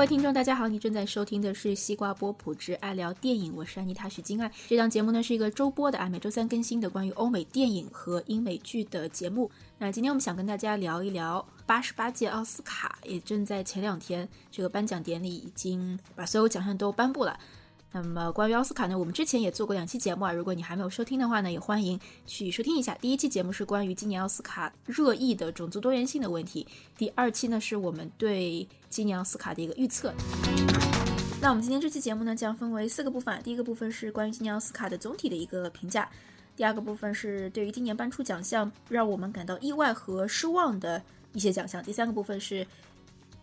[0.00, 4.50] 各位听众，大家好，你正在收听的是西瓜波普之爱聊电影，我是安妮塔许金爱。
[4.66, 9.50] 这档节目呢是一个周播的啊，每周三更新的关于欧美电影和英美剧的节目。
[9.76, 17.38] 那今天我们想跟大家聊一聊八十八届奥斯卡，也正在前两天，这个颁奖典礼已经把所有奖项都颁布了。
[17.92, 22.94] 那么关于奥斯卡呢，我们之前也做过两期节目啊，如果你还没有收听的话呢，也欢迎去收听一下。
[23.00, 26.64] 第一期节目是关于今年奥斯卡热议的种族多元性的问题，
[26.96, 30.14] 第二期呢是我们对今年奥斯卡的一个预测。
[31.42, 36.08] 那我们今天这期节目呢将分为四个部分，第一个部分是关于今年奥斯卡的总体的一个评价，
[36.54, 42.64] 第二个部分是对于今年颁出奖项让我们感到意外和失望的一些奖项，第三个部分是。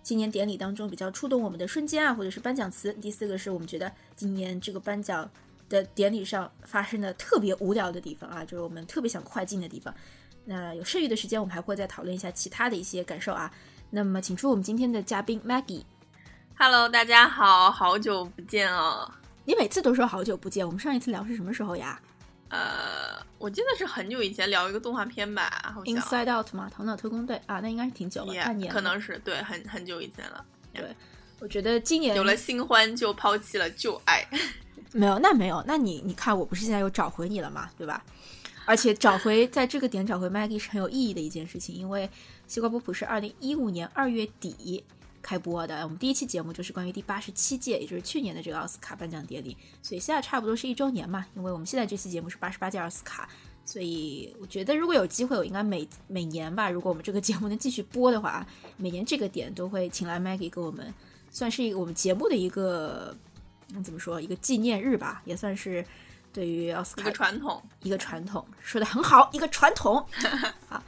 [0.07, 2.93] 今年典礼当中比较触动我们的瞬间啊，或者是颁奖词。
[2.93, 5.29] 第四个是我们觉得今年这个颁奖
[5.67, 9.93] 的典礼上发生的特别无聊的地方啊，就是我们特别想快进的地方。
[10.45, 13.51] 那有剩余的时间，我们还会再讨论一下其他的一些感受啊。
[13.89, 15.83] 那么，请出我们今天的嘉宾 Maggie。
[16.57, 19.11] Hello，大家好，好久不见哦。
[19.43, 21.99] 你每次都说好久不见，我们上一次聊是什么时候呀？
[22.49, 30.45] 呃，我记得是很久以前聊一个动画片吧，Inside Out 嘛，头脑特工队啊，那应该是挺久了，半年，可能是对，很很久以前了。
[30.73, 30.95] 对，
[31.39, 34.25] 我觉得今年有了新欢就抛弃了旧爱，
[34.93, 38.03] 没有，那没有，那你你看，我不是现在又找回你了嘛，对吧？
[38.65, 42.09] 而且找回在这个点找回 Maggie 是很有意义的一件事情，因为
[42.47, 44.83] 西瓜波普是二零一五年二月底。
[45.27, 51.25] 开播的，我们第一期节目就是关于第八十七届，也就是去年的这个奥斯卡颁奖典礼，所以现在差不多是一周年嘛。
[51.35, 53.27] 因为我们现在这期节目是八十八届奥斯卡，
[53.65, 60.93] 所以我觉得如果有机会，我应该每每年吧，如果我们这个节目能继续播的话，每年这个点都会请来 Maggie 给我们，
[61.29, 63.13] 算是一个我们节目的一个
[63.83, 65.85] 怎么说，一个纪念日吧，也算是
[66.31, 69.95] 对于奥斯卡一个传统，一个传统，说的很好，一个传统，
[70.67, 70.77] 好。
[70.77, 70.83] 啊，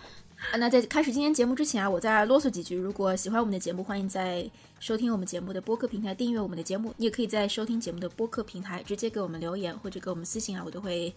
[0.52, 2.76] 啊那在开始今天节目之前啊，我再啰嗦几句。
[2.76, 6.94] 如果喜欢我们的节目，欢迎在收听我们节目的播客平台订阅我们的节目。
[6.98, 11.14] 你也可以在收听节目的播客平台直接给我们留言或者给我们私信啊，我都会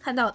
[0.00, 0.34] 看到。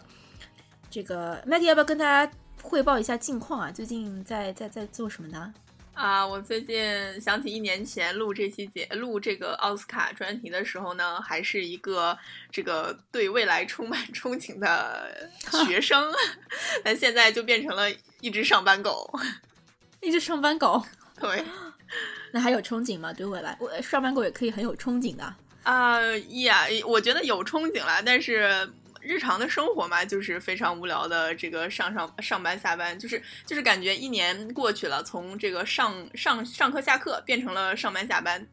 [0.89, 2.29] 这个 Maggie 要不要跟大家
[2.61, 3.71] 汇报一下近况啊？
[3.71, 5.53] 最近在在在做什么呢？
[5.93, 6.75] 啊，我最近
[7.21, 12.17] 想起一年前录这期节录这个奥斯卡专题的时候呢，还是一个
[12.51, 15.29] 这个对未来充满 憧憬的
[15.65, 16.11] 学生，
[16.83, 17.89] 但现在就变成了
[18.21, 19.13] 一只上班狗，
[20.01, 20.81] 一只上班狗。
[21.19, 21.43] 对，
[22.31, 23.11] 那还有憧憬吗？
[23.11, 25.35] 对未来，我上班狗也可以很有憧憬的。
[25.63, 25.99] 啊
[26.29, 28.71] 呀，我觉得有憧憬了，但是。
[29.03, 38.47] 日常的生活嘛，就是非常无聊的这个上上上班下班，就是就是感觉一年过去了，从这个上上上课下课变成了上班下班。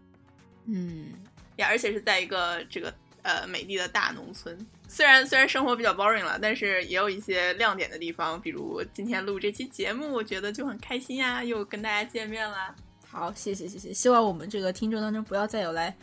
[0.68, 1.14] 嗯，
[1.56, 2.92] 呀，而且是在一个这个
[3.22, 4.54] 呃美丽的大农村。
[4.88, 12.74] 虽然虽然生活比较 boring 了，但是也有一些亮点的地方，比如今天录这期节目，我觉得就很开心呀，又跟大家见面了。
[13.06, 15.94] 好，谢谢谢谢，希望我们这个听众当中不要再有来。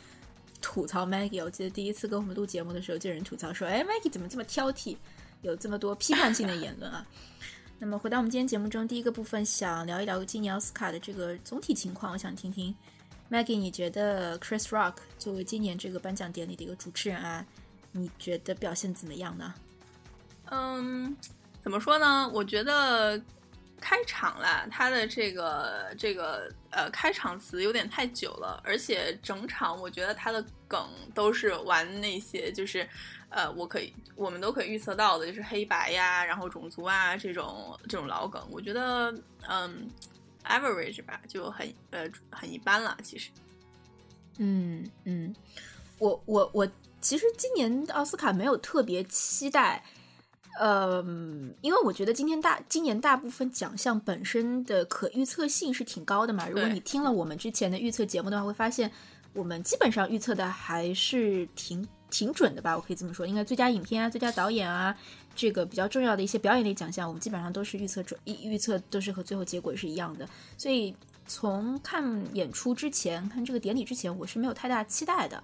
[0.62, 4.97] 吐槽 Maggie，我记得第一次跟我们录节目的时候，就有人吐槽说：“哎，Maggie 怎么这么挑剔，
[5.44, 7.06] 有这么多批判性的言论啊？”
[7.78, 12.13] 那么回到我们今天节目中第一个部分，想聊一聊今年奥斯卡的这个总体情况。
[12.13, 12.74] 我想听听
[13.29, 17.45] Maggie，你觉得 Chris Rock 作为今年这个颁奖典礼的一个主持人啊，
[17.95, 19.53] 你觉得表现怎么样呢？
[20.51, 21.16] 嗯，
[21.61, 22.29] 怎么说呢？
[22.33, 23.22] 我觉得。
[23.78, 32.88] 开场啦，他的这个这个呃开场词有点太久了，而且整场我觉得他的梗都是玩那些就是
[33.29, 39.13] 呃我可以我们都可以预测到的，就是黑白呀，然后种族啊这种这种老梗，我觉得
[39.47, 39.88] 嗯
[40.45, 43.29] average 吧就很呃很一般了，其实。
[44.39, 45.35] 嗯嗯，
[46.00, 46.67] 我我我
[47.06, 49.84] 其实今年奥斯卡没有特别期待。
[50.58, 51.04] 呃，
[51.62, 56.48] 因为我觉得今天大今年大部分奖项本身的可预测性是挺高的嘛。
[56.50, 58.90] 如果你听了我们之前的预测节目的话，会发现
[59.34, 62.76] 我们基本上预测的还是挺挺准的吧。
[62.76, 64.98] 我可以这么说，应该最佳影片啊、最佳导演啊，
[65.36, 70.28] 这个比较重要的一些表演类奖项，我们基本上都是预测准，预预测都是和最后结果是一样的。
[70.58, 70.96] 所以
[71.28, 75.44] 从看演出之前，看这个典礼之前，我是没有太大期待的。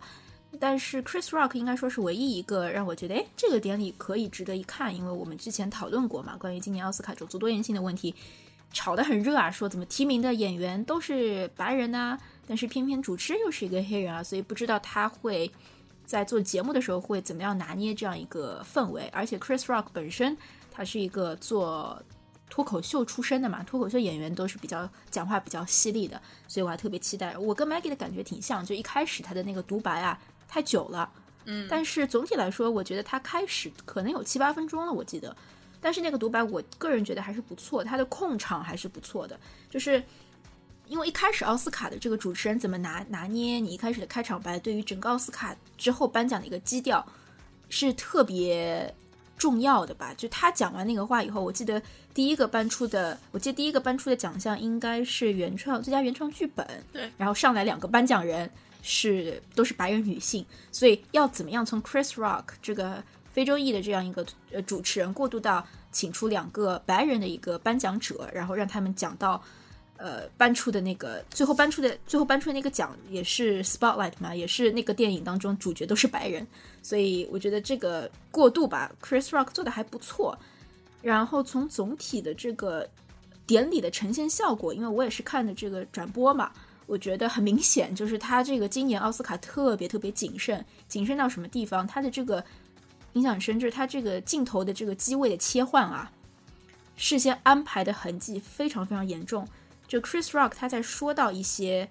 [0.60, 8.14] 但是 Chris Rock 应该说是唯一一个让我觉得，哎，这个典礼可以值得一看，因为我们之前讨论过嘛，关于今年奥斯卡种族多元性的问题，
[8.72, 15.50] 吵得很热啊，说怎么提名的演员都是白人呐，但是偏偏主持人又是一个黑人啊，所以不知道他会
[16.06, 19.08] 在做节目的时候会怎么样拿捏这样一个氛围。
[19.14, 20.38] 而且 Chris Rock 本身
[20.70, 22.04] 他是一个做
[22.50, 27.38] 脱口秀出身的嘛，脱口秀演员都是比较讲话比较犀利的，所以我还特别期待。
[27.38, 30.20] 我跟 Maggie 的感觉挺像，就一开始他的那个独白啊。
[30.52, 31.10] 太久了，
[31.46, 35.34] 嗯，但是总体来说，我觉得他开始可能有七八分钟了，我记得。
[35.80, 39.40] 但是那个独白，我个人觉得还是不错，他的控场还是不错的。
[39.70, 40.04] 就是
[40.88, 47.04] 因为一开始奥斯卡的这个主持人怎么拿拿捏你一开始的开场白，对于整个奥斯卡之后颁奖的一个基调
[47.70, 48.94] 是特别
[49.38, 50.14] 重要的吧？
[50.16, 51.82] 就他讲完那个话以后，我记得
[52.14, 58.48] 第一个颁出的，我记得第一个颁出的奖项应该是原创最佳原创剧本，对，然后上来两个颁奖人
[58.82, 69.42] 是都是白人女性，所以要怎么样从 Chris Rock 这个非洲裔的这样一个呃主持人过渡到请出两个白人的一个颁奖者，然后让他们讲到。
[70.04, 76.48] 呃，颁出的那个最后颁出的最后颁出的那个奖也是 Spotlight 嘛，也是那个电影当中主角都是白人，
[76.82, 80.36] 所以我觉得这个过渡吧，Chris Rock 做的还不错。
[81.04, 82.90] 然后从总体的这个
[83.46, 86.52] 典礼的呈现效果，因为我也是看的这个转播嘛，
[86.92, 91.88] 我觉得很明显，就是他这个今年奥斯卡特别特别谨慎，谨慎到什么地方？
[91.88, 92.44] 他的这个
[93.14, 96.12] 印象深，就是他这个镜头的这个机位的切换啊，
[96.98, 99.48] 事先安排的痕迹非常非常严重。
[99.88, 101.88] 就 Chris Rock 他在说到一些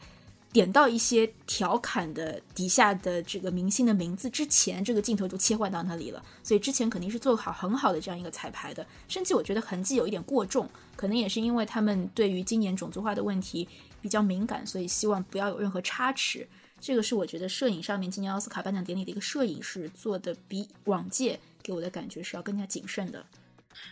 [0.53, 6.23] 点到一些调侃的底下的这个明星的名字之前，这个镜头就切换到那里了。
[6.43, 8.87] 所以之前肯定是做好很好的这样一个彩排的。
[9.09, 13.67] 甚至我觉得痕迹有一点过重，可能也是因为他们对于今年种族化的问题
[14.01, 16.47] 比较敏感，所以希望不要有任何差池。
[16.81, 23.25] 这个是我觉得摄影上面今年奥斯卡颁奖典礼的一个摄影师做的比往届给我的感觉是要更加谨慎的。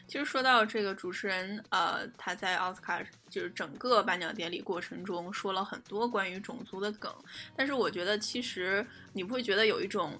[0.06, 3.00] 其实说到这个主持人，呃，他在奥斯卡
[3.30, 7.14] 就是整个颁奖典礼过程中说了很多关于种族的梗，
[7.54, 10.18] 但是我觉得其实你不会觉得有一种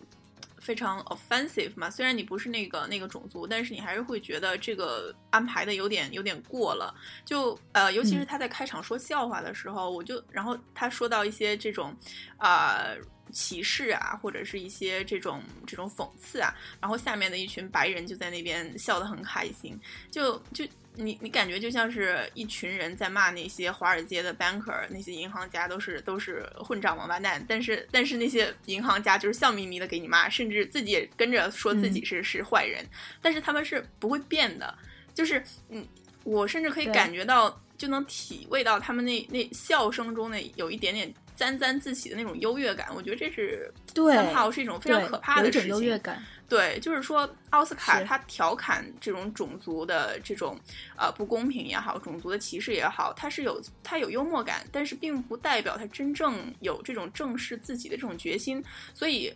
[0.60, 1.90] 非常 offensive 嘛？
[1.90, 6.94] 虽然你不是那个那个种族，但是你还是会觉得这个安排的有点有点过了。
[7.24, 11.94] 就呃，尤其是他在开场说笑话的时候，我就然后他说到一些这种
[12.36, 12.84] 啊。
[13.30, 19.78] 歧视啊，或者是一些这种这种讽刺啊，然后下面的一群白人就在那边笑得很开心，
[20.10, 20.64] 就就
[21.00, 32.84] 你你感觉就像是一群人在骂那些华尔街的 banker，那些银行家都是都是混账王八蛋，但是但是那些银行家就是笑眯眯的给你骂，甚至自己也跟着说自己是是坏人，
[33.22, 34.76] 但是他们是不会变的，
[35.14, 35.86] 就是嗯，
[36.24, 41.14] 我甚至可以感觉到，就能体味到他们那那笑声中的有一点点。
[41.38, 45.68] 沾沾自喜的那种优越感，我觉得这是三号是一种非常可怕的事情。
[45.68, 50.58] 优越感，对，就是说奥斯卡他调侃这种种族的这种
[50.96, 58.60] 呃不公平也好，种族的歧视也好，他是有他有幽默感，但是并不代表他真正有这种正视自己的这种决心。
[58.92, 59.32] 所以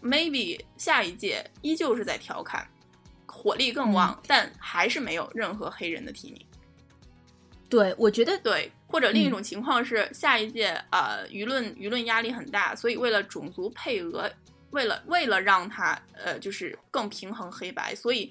[0.00, 2.64] ，maybe 下一届依旧是在调侃，
[3.26, 6.40] 火力更旺，但还是没有任何黑人的提名。
[7.74, 8.70] 对，我觉得对。
[8.86, 14.30] 或者另一种情况是，下一届呃舆论舆论压力很大，所以为了种族配额，
[14.70, 18.30] 为了为了让他呃就是更平衡黑白，所以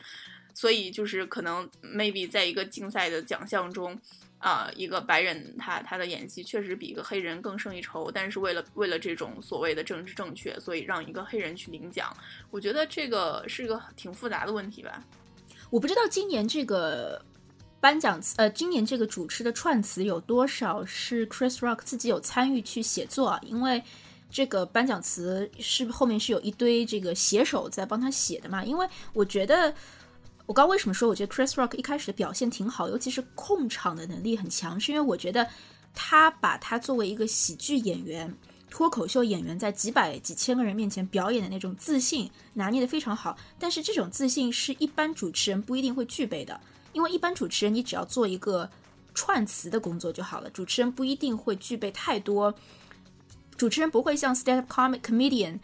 [0.54, 4.00] 所以就是可能 maybe 在一个竞赛的奖项中，
[4.38, 12.16] 啊一个白人他他的演技确实比一个黑人更胜一筹，但是为了为了这种所谓的政治正确，所以让一个黑人去领奖，
[12.50, 15.04] 我觉得这个是个挺复杂的问题吧。
[15.70, 17.22] 我不知道今年这个。
[17.84, 23.38] 颁奖词，呃，今年这个主持的串词有多少是 Chris Rock 自己有参与去写作啊？
[23.46, 23.84] 因为
[24.32, 28.64] 这个颁奖词是后面是有一堆这个写手在帮他写的嘛？
[28.64, 29.76] 因为我觉得，
[30.46, 35.46] 我刚为什么说我觉得 Chris Rock 一开始的表现挺好，尤其是控场的能力很强，是因为我觉得
[35.94, 38.34] 他把他作为一个喜剧演员、
[38.70, 43.38] 脱口秀演员，在几百几千个人面前表演的那种自信拿捏的非常好。
[43.60, 46.58] 但是这种自信是一般主持人不一定会具备的。
[46.94, 48.70] 因为一般主持人，你只要做一个
[49.14, 50.50] 串词的工作就好了。
[50.50, 52.54] 主持人不一定会具备太多，
[53.58, 55.60] 主持人不会像 stand up comic comedian，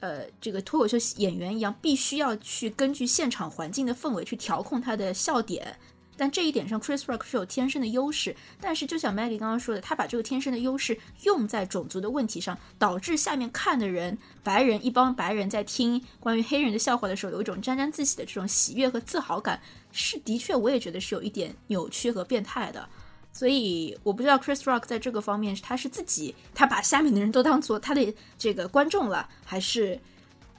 [0.00, 5.78] 呃，这个脱口秀演员一样，必须要去根据现场环境的氛围去调控他的笑点。
[6.22, 8.36] 但这一点上，Chris Rock 是有天生的优势。
[8.60, 19.60] 但是，就像 Maggie 刚刚说的，他把这个天生的优势用在种族的问题上，导致下面看的人，白人一帮白人在听关于黑人的笑话的时候，有一种沾沾自喜的这种喜悦和自豪感，
[19.90, 22.88] 是的确，我也觉得是有一点扭曲和变态的。
[23.32, 29.98] 所以，我不知道 Chris Rock 在这个方面，他是自己他把下面的人都当做他的这个观众了，还是？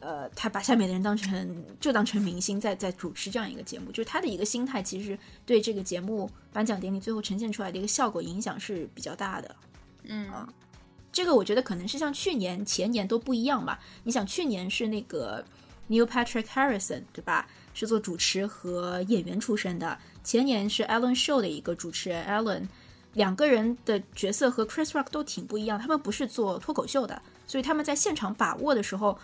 [0.04, 9.56] 呃，他把下面的人当成就当成明星，在在主持这样一个节目，就是他的一个心态，其实对这个节目颁奖典礼最后呈现出来的一个效果影响是比较大的。
[10.04, 10.46] 嗯啊，
[11.10, 13.80] 这个我觉得可能是像去年、前年都不一样吧。
[14.04, 15.42] 你想，去年是那个
[15.88, 17.48] Neil Patrick Harrison 对吧？
[17.74, 19.98] 是做主持和演员出身的。
[20.22, 22.68] 前年是 Alan Show 的一个主持人 Alan，
[23.14, 25.80] 两个人的角色和 Chris Rock 都挺不一样。
[25.80, 29.18] 他们不是做脱口秀的，所以他们在现场把握的时候。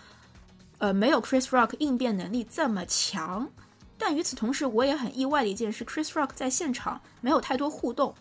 [0.80, 3.48] 呃，没有 Chris Rock 应变能力这么强，
[3.96, 8.14] 但与此同时，我也很意外的一件事，Chris Rock 在现场没有太多互动，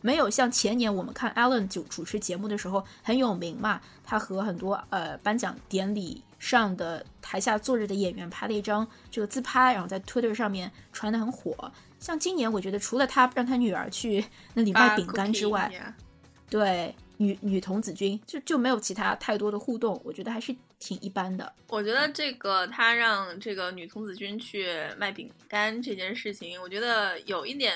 [0.00, 11.70] 没有像前年我们看 Allen 主主持节目的时候很有名嘛，他和很多呃颁奖典礼上的台下坐着的演员拍了一张这个自拍，然后在 Twitter 上面传的很火。
[11.98, 15.72] 像今年，我觉得除了他让他女儿去那里卖饼干之外，
[16.48, 20.54] 对女女童子军就就没有其他太多的互动，我觉得还是
[20.84, 21.50] 挺一般的。
[21.68, 27.74] 我觉得这个他让这个女童子军去卖饼干这件事情，我觉得有一点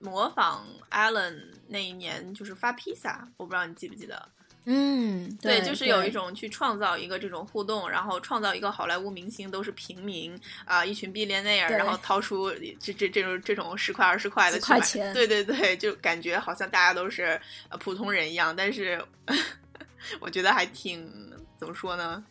[0.00, 4.28] 模仿 Allen 那一年就是发披萨，我不知道你记不记得。
[4.64, 19.02] 嗯，对，就是有一种去创造一个这种互动，然后创造一个好莱坞明星都是平民啊，一群 billionaire，然后掏出这这这种这种十块二十块的块钱，对对对，就感觉好像大家都是呃普通人一样，但是
[20.20, 21.10] 我觉得还挺
[21.56, 22.22] 怎么说呢？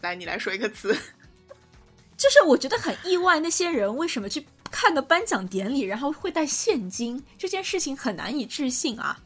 [0.00, 0.94] 来，你来说一个词，
[2.16, 7.22] 就是我觉得很意外，那些人为什么去看个颁奖典礼，然后会带现金？
[7.38, 9.18] 这件事情很难以置信啊。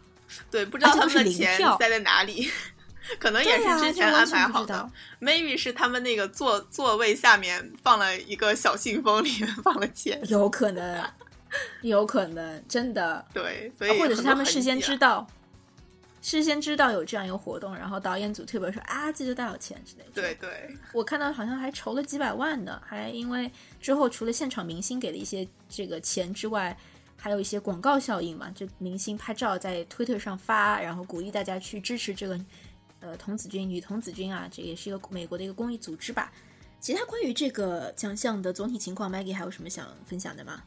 [0.51, 2.51] 对，不知道他们的钱塞在哪里，
[3.21, 4.91] 可能也是之前安排好的。
[5.21, 10.21] Maybe 是他们那个座座位下面放了一个小信封，里面放了钱。
[10.29, 11.05] 有可能，
[11.83, 13.25] 有可能，真的。
[13.33, 15.25] 对，所以或者是他们事先知道，
[16.25, 20.11] 事先知道有这样一个活动，然后导演组特别说啊，记得带好钱之类的。
[20.13, 23.51] 对对，我看到好像还筹了几百万呢，还因为
[23.81, 26.77] 之后除了现场明星给的一些这个钱之外。
[27.17, 32.39] 还有一些广告效应嘛，就明星拍照在推特上发，然后鼓励大家去支持这个
[33.01, 36.31] 呃童子军、女童子军啊，这也是一个美国的一个公益组织吧。
[36.81, 40.63] 其他关于这个奖项的总体情况，Maggie 还有什么想分享的吗？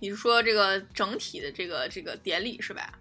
[0.00, 2.98] 你是说这个整体的这个这个典礼是吧？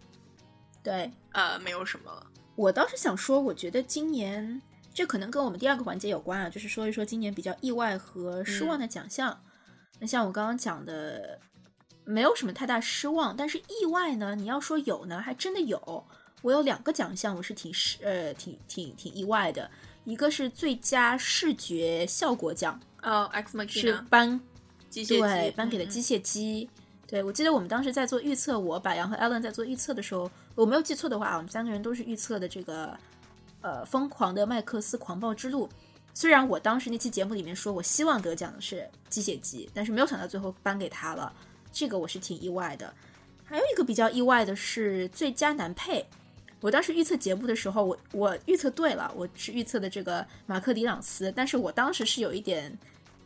[0.88, 2.12] 对，呃，没有什么。
[2.56, 4.62] 我倒是想说，我觉得今年
[4.94, 9.38] 这可能跟我们第二个环节有关啊，就是说一说今年比较意外和失望的奖项。
[10.00, 11.40] 那像我刚刚讲的。
[12.10, 14.34] 没有什么太大失望，但是意外呢？
[14.34, 16.06] 你要说有呢，还真的有。
[16.42, 19.70] 我有两个奖项，我是挺失呃挺挺挺意外的。
[20.06, 24.40] 一个是最佳视觉效果奖，哦，X Machina 是颁
[24.90, 26.70] 机械对颁给了机械姬。
[27.08, 32.96] 对我记得我们当时在做预测，我柏杨和 Allen 在做预测的时候，我没有记错的话，我们三个人都是预测的这个
[33.62, 35.70] 呃疯狂的麦克斯狂暴之路。
[36.14, 41.32] 虽然我当时那期节目里面说我希望得奖的是机械姬，但是没有想到最后颁给他了。
[41.72, 42.94] 这个我是挺意外的，
[43.46, 46.06] 还有一个比较意外的是最佳男配。
[46.60, 52.76] 我当时预测节目的时候，我我预测对了，我是预测的这个马克·迪朗斯，但是我当时是有一点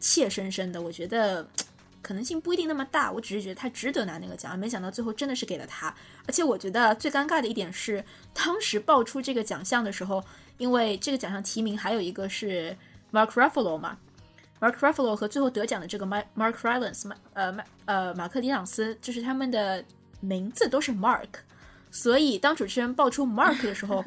[0.01, 1.47] 怯生生的，我觉得
[2.01, 5.93] 可能性不一定那么大，我只是觉得他值得拿那个奖，没想到最后真的是给了他。
[6.27, 8.03] 而且我觉得最尴尬的一点是，
[8.33, 10.23] 当时爆出这个奖项的时候，
[10.57, 12.75] 因为这个奖项提名还有一个是
[13.11, 13.97] Mark Ruffalo 嘛。
[14.59, 19.83] Mark Ruffalo 和最后得奖的这个 Mark Mark Rylance 呃呃马克·迪朗斯，就是他们的
[20.19, 21.29] 名字都是 Mark，
[21.89, 24.05] 所以当主持人爆出 Mark 的时候，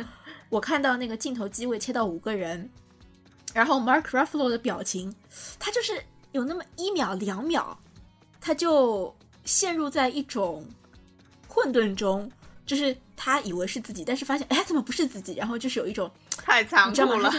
[0.49, 2.71] 我看到那个镜头机位切到五个人，
[3.53, 5.13] 然后 Mark Ruffalo 的表情，
[5.59, 7.77] 他就是有那么一秒两秒，
[8.45, 9.13] 他就
[9.47, 10.63] 陷入在一种
[11.49, 12.31] 混沌中，
[12.67, 16.11] 就是他以为是自己，但是发现哎怎么不是自己，然后就是有一种
[16.45, 17.33] 太残酷了。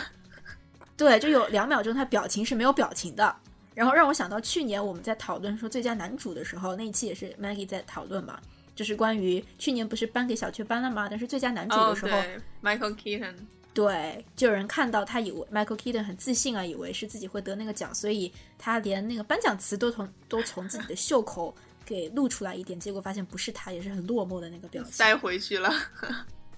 [0.97, 3.35] 对，就有两秒钟，他表情是没有表情的，
[3.75, 8.39] 然后让我想到去年我们在讨论说最佳男主的时候，那一期也是 Maggie 在讨论嘛，
[8.75, 11.07] 就是关于去年不是颁给小雀斑了吗？
[11.07, 12.17] 但是最佳男主的时候
[12.63, 13.35] ，Michael Keaton，
[13.75, 21.53] 对，就有人看到他以为 Michael Keaton 很自信啊，以为是自己会得那个奖，所以他连那个颁奖词都从都从自己的袖口
[21.85, 25.69] 给露出来一点，结果发现不是他，也是很落寞的那个表情，塞回去了。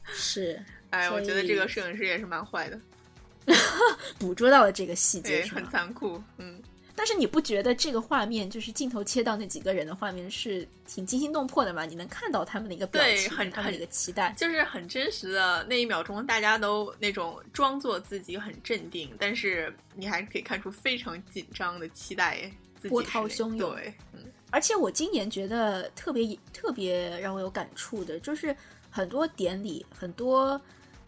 [0.05, 2.79] 是， 哎，我觉得这个摄影师也是蛮坏的。
[4.19, 6.21] 捕捉到了这个细节，很残酷。
[6.37, 6.61] 嗯，
[6.97, 11.85] 但是你不觉得这个画面就是镜头切到那几个人的画面是挺惊心动魄的吗？
[11.85, 22.51] 你能看到他们的一个表情，很他们的一个期待，就是很真实的那一秒钟，大家都那种装作自己很镇定，但是你还是可以看出非常紧张的期待，
[22.89, 23.75] 波涛汹涌。
[23.75, 24.25] 对，嗯。
[24.49, 28.55] 而且我今年觉得特别特别让我有感触的，就是
[28.89, 30.59] 很多典礼，很多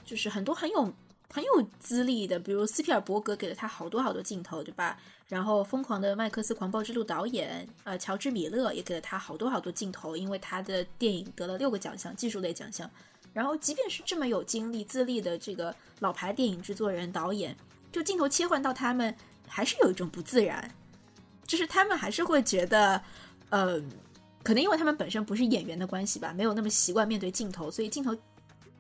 [0.05, 0.93] 就是很多很有。
[1.31, 4.97] 很有资历的，比如斯皮尔伯格给了他好多好多镜头，对吧？
[5.27, 12.89] 然后《疯狂的麦克斯狂暴之路》导演，呃，乔治米勒也给了他好多好多镜头，因为他的电影得了六个奖项，技术类奖项。
[13.31, 17.55] 然后，即便是这么有经历、资历的这个老牌电影制作人、导演，
[17.91, 19.15] 就镜头切换到他们，
[19.47, 20.67] 还是有一种不自然，
[21.45, 22.99] 就是他们还是会觉得，
[23.51, 23.79] 呃，
[24.41, 28.17] 可能因为他们本身不是演员的关系吧，没有那么习惯面对镜头，所以镜头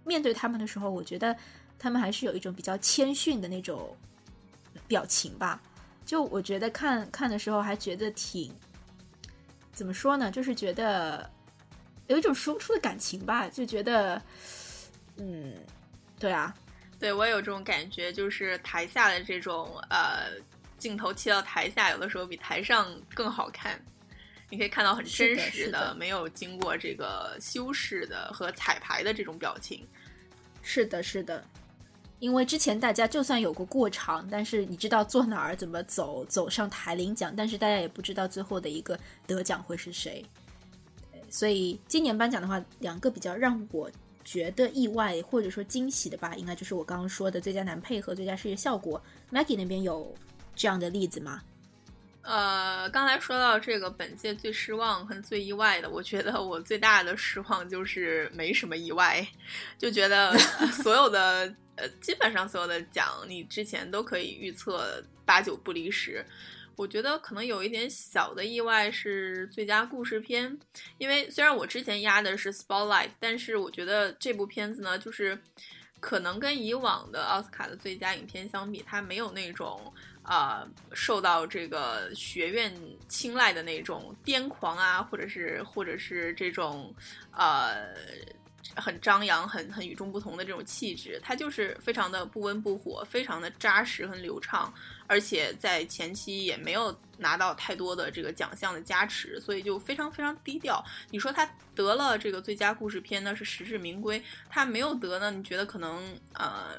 [0.03, 1.37] 面对他们的时候，我觉得。
[1.79, 3.95] 他们还是有一种比较谦逊的那种
[4.87, 5.59] 表情吧，
[6.05, 8.53] 就我觉得看看的时候还觉得挺
[9.71, 10.29] 怎么说呢？
[10.29, 11.27] 就是觉得
[12.07, 14.21] 有一种说不出的感情吧，就觉得，
[15.15, 15.55] 嗯，
[16.19, 16.53] 对啊，
[16.99, 20.31] 对我也有这种感觉，就是台下的这种呃
[20.77, 23.79] 镜头切到台下，有的时候比台上更好看。
[24.51, 29.87] 你可以看到很真实的、没有经过这个修饰的和彩排的这种表情。
[30.63, 31.45] 是的，是的。
[32.19, 40.23] 因为之前大家就算有过过场，但是你知道坐哪儿、怎么走、走上台领奖，但是大家也不知道最后的一个得奖会是谁。
[41.29, 43.89] 所以今年颁奖的话，两个比较让我
[44.23, 49.01] 觉得意外或者说惊喜的吧，应该就是我刚刚说的最佳男配和最佳视觉效果。
[49.31, 50.13] Maggie 那边有
[50.55, 51.41] 这样的例子吗？
[52.21, 59.25] 呃，刚才说到这个本届最失望和最意外的，我觉得我最大的失望就是没什么意外，
[59.77, 60.37] 就觉得
[60.83, 66.25] 所有的呃，基本上所有的奖你之前都可以预测八九不离十。
[66.75, 70.57] 我觉得可能有一点小的意外是最佳故事片，
[70.97, 75.37] 因为虽然我之前压的是《Spotlight》，但是我觉得这部片子呢，就是
[75.99, 79.93] 可能跟以往的奥斯卡的最佳影片相比，它没有那种
[80.23, 82.73] 啊受到这个学院
[83.09, 86.93] 青睐的那种癫狂啊，或者是或者是这种
[87.31, 87.93] 呃。
[88.75, 94.73] 很张扬、很很与众不同的这种气质，它就是非常的不温不火，非常的扎实、很流畅，
[95.07, 100.83] 而且在前期也没有拿到太多的这个奖项的加持，所以就非常非常低调。
[101.09, 106.01] 你说他得了这个最佳故事片呢，是实至名归；他没有得呢，你觉得可能
[106.33, 106.75] 呃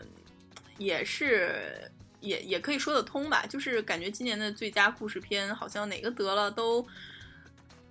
[0.78, 3.44] 也是也也可以说得通吧？
[3.46, 6.86] 就是感觉今年的最佳故事片好像哪个得了都。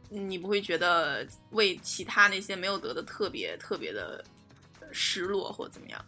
[0.10, 4.24] 你不会觉得为其他那些没有得的特别特别的
[4.92, 6.04] 失落或怎么样？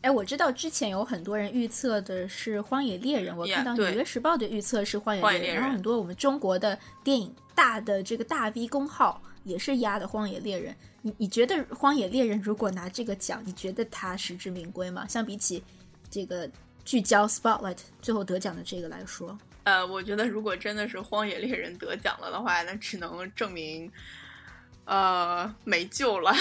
[0.00, 10.72] 哎，我知道之前有很多人预测的是《荒野猎人》，我看到《纽约时报》的预测是《荒野猎人》，然后很多我们中国的电影大的这个大 V 公号也是压的《荒野猎人》。
[11.00, 15.08] 你你觉得《荒野猎人》如果拿这个奖，你觉得它实至名归吗？
[15.08, 15.62] 相比起
[16.10, 16.50] 这个
[16.84, 19.38] 聚焦 Spotlight 最后得奖的这个来说？
[19.64, 23.90] 呃，我觉得如果真的是《荒野猎人》得奖了的话，那只能证明，
[24.84, 26.32] 呃，没救了。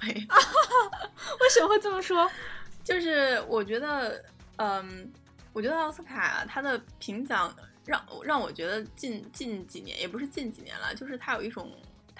[0.00, 0.08] 没，
[1.40, 2.30] 为什么会这么说？
[2.84, 4.24] 就是我觉得，
[4.56, 5.12] 嗯，
[5.52, 11.70] 我觉得奥斯卡他的评奖让让我觉得近近几年也不是近几年了，就是他有一种。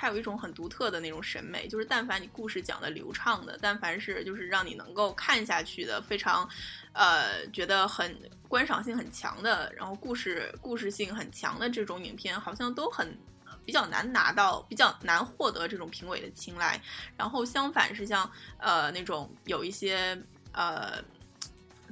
[0.02, 6.48] 它有一种很独特的那种审美，就是但凡你故事讲的流畅的，但凡是就是让你能够看下去的，非常，
[6.92, 13.16] 呃，觉得很观赏性很强的，然后故事故事性很强的这种影片，好像都很
[13.64, 16.82] 比较难拿到，比较难获得这种评委的青睐。
[17.16, 21.00] 然后相反是像呃那种有一些呃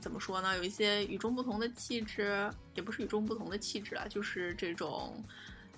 [0.00, 5.22] 怎么说呢，有一些与众不同的气质，也不是与众不同的气质啊，就是这种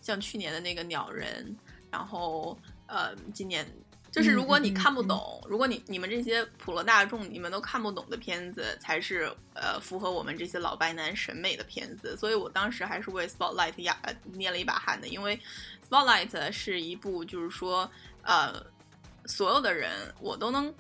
[0.00, 1.54] 像去年的那个鸟人。
[1.92, 3.70] 然后，呃，今年
[4.10, 12.16] 就是如果你看不懂，如果你你们这些普罗大众你们都看不懂的片子，才是呃符合我们这些老白男审美的片子。
[12.16, 13.94] 所以我当时还是为 Spotlight 压
[14.32, 15.38] 捏了一把汗的，因为
[15.86, 17.90] Spotlight 是一部就是说
[18.22, 18.54] 呃
[19.26, 20.74] 所有的人我都能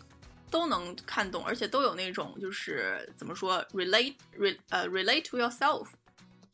[0.50, 5.88] 都能看懂，而且都有那种就是怎么说 relate re 呃 relate to yourself，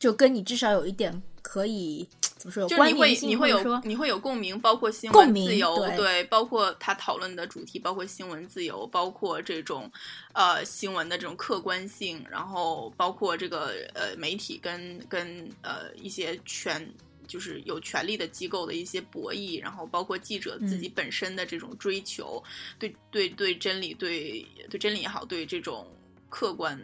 [0.00, 2.08] 就跟你至少有一点可以。
[2.38, 2.68] 怎么说？
[2.68, 9.90] 就你会你会有你会有共鸣，包括新闻自由，对，包括他讨论的主题，包括新闻自由，包括这种
[10.32, 16.88] 呃新闻的这种客观性，然后包括这个呃媒体跟跟呃一些权
[17.26, 22.42] 就是有权利的机构的一些博弈，然后包括记者自己本身的这种追求，
[22.78, 25.86] 对对对真理，对对真理也好，对这种。
[26.28, 26.78] 客观、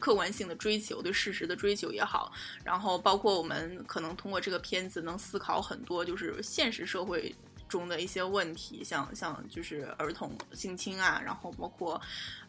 [0.00, 2.32] 客观性的追求，对事实的追求也好，
[2.62, 7.34] 然后包括我们可能通过这个片子能思考很多，就是现实社会
[7.68, 12.00] 中的一些问题，像像就是儿童性侵啊，然后包括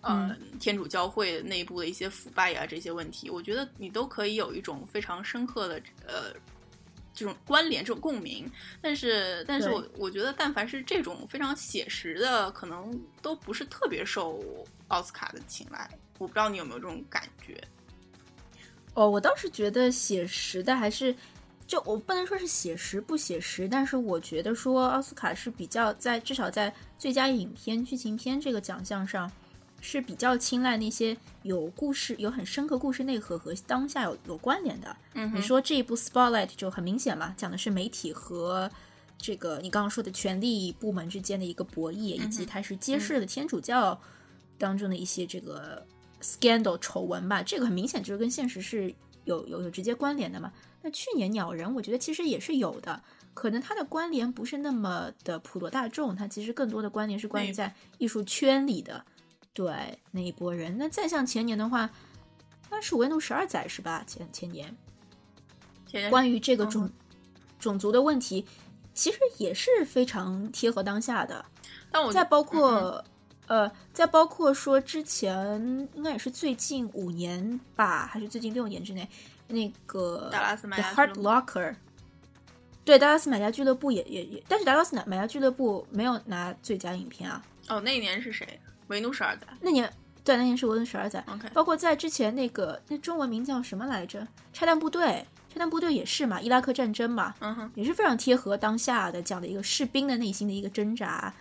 [0.01, 6.33] 呃天主教会内部的一些腐败啊这些问题，我觉得你都可以有一种非常深刻的呃
[7.13, 8.51] 这种关联、这种共鸣。
[8.81, 14.43] 但是，但是我我觉得，但凡是这种非常写实的，可能都不是特别受
[14.87, 15.89] 奥斯卡的青睐。
[16.21, 17.59] 我不知道你有没有这种感觉，
[18.93, 21.15] 哦，我倒是觉得写实的还是，
[21.65, 29.31] 就我不能说是写实不写实，但是我觉得说奥斯卡是比较在至少在最佳影片、剧情片这个奖项上
[29.81, 34.95] 是比较青睐那些有故事、有很深刻故事内核和当下有有关联的。
[35.15, 38.69] 嗯，你说这一部《Spotlight》就很明显嘛，讲的是媒体和
[39.17, 43.99] 这个你刚刚说的权力部门之间的一个博弈，以及它是揭示了天主教
[44.59, 45.83] 当中的一些这个。
[46.21, 48.93] Scandal 丑闻吧，这个很明显就是跟现实是
[49.25, 50.53] 有有有直接关联的嘛。
[50.81, 53.01] 那去年鸟人，我觉得其实也是有的，
[53.33, 59.05] 可能它的关联不是那么的普罗大众，它其实更多的关联是关于在艺术圈里的，
[59.53, 60.77] 对那一波人。
[60.77, 61.89] 那再像前年的话，
[62.69, 64.03] 那是维奴十二载是吧？
[64.07, 64.75] 前前年，
[66.09, 66.89] 关于这个种
[67.59, 68.45] 种族的问题，
[68.93, 71.45] 其实也是非常贴合当下的。
[71.91, 73.03] 但我再包括。
[73.51, 75.59] 呃，再包括说之前
[75.93, 79.05] 应该也是最近五年吧，还是最近六年之内，
[79.49, 81.75] 那个达拉斯买家 Hard Locker，
[82.85, 87.43] 对达拉斯买家俱乐部也也也，但是达拉斯买买家俱乐部没有拿最佳影片啊。
[87.67, 88.57] 哦，那一年是谁？
[88.87, 89.45] 维努十二载。
[89.59, 89.91] 那年
[90.23, 91.21] 对，那年是维努十二载。
[91.27, 94.25] OK，包括在之前那个那中文名叫什么来着？
[94.53, 101.33] 拆弹部队，拆弹部队也是嘛，伊拉克战争嘛，嗯哼，也是非常贴合当下的讲的一个士兵的内心的一个挣扎。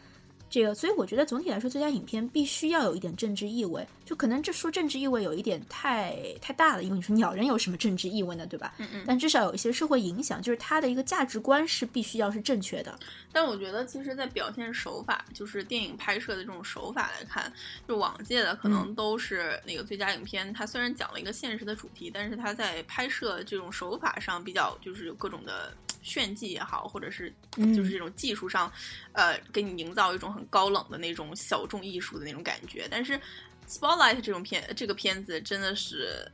[0.50, 3.86] 这个，所以我觉得总体来说，最佳影片必须要有一点政治意味。
[4.04, 8.74] 就可能这说政治意味有一点太太大了，因为你说鸟人有什么政治意味呢，对吧？
[8.78, 9.04] 嗯嗯。
[9.06, 12.98] 但至少有一些社会影响，就是它的一个价值观是必须要是正确的。
[13.32, 17.52] 但我觉得，其实，在表现手法，就是电影拍摄的这种手法来看，
[17.86, 20.52] 就往届的可能都是那个最佳影片。
[20.52, 25.72] 它虽然讲了一个现实的主题，但是它在拍摄这种手法上比较就是有各种的。
[26.02, 28.72] 炫技也好，或者是就是这种技术上，
[29.12, 32.86] 呃，给你营造一种很高冷的那种小众艺术的那种感觉。
[32.90, 33.14] 但是
[33.68, 36.30] 《Spotlight》这种片，这个片子真的是，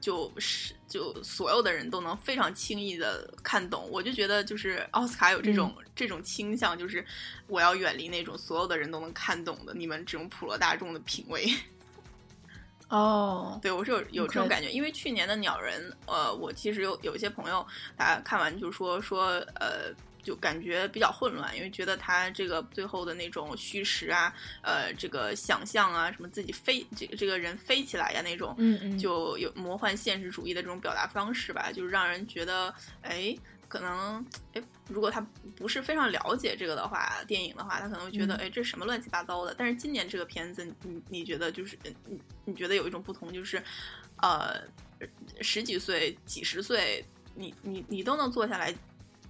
[0.00, 3.88] 就是就所有的人都能非常轻易的看懂。
[3.90, 7.04] 我就觉得，就是奥斯卡有这种这种倾向，就是
[7.46, 11.48] 我要远离那种所有的人都能看懂的你们这种普罗大众的品味。
[12.88, 19.92] 哦，对，我是有有这种感觉，因为去年的鸟人，呃，我其实有有一些朋友，大家看完就说说，呃，
[20.26, 33.36] 就感觉比较混乱，因为觉得他这个最后的那种虚实啊，呃，这个想象啊，什么自己飞这个这个人飞起来呀那种，嗯嗯，就有魔幻现实主义的这种表达方式吧，就是让人觉得，哎。
[33.68, 35.20] 可能，哎，如果他
[35.56, 39.52] 不是非常了解这个的话，电影的话，他可能会觉得，哎，这什么乱七八糟的。
[39.58, 43.60] 但是今年这个片子，你你觉得就是，你你觉得有一种不同，就是，
[44.22, 44.62] 呃，
[45.40, 48.72] 十几岁、几十岁，你你你都能坐下来，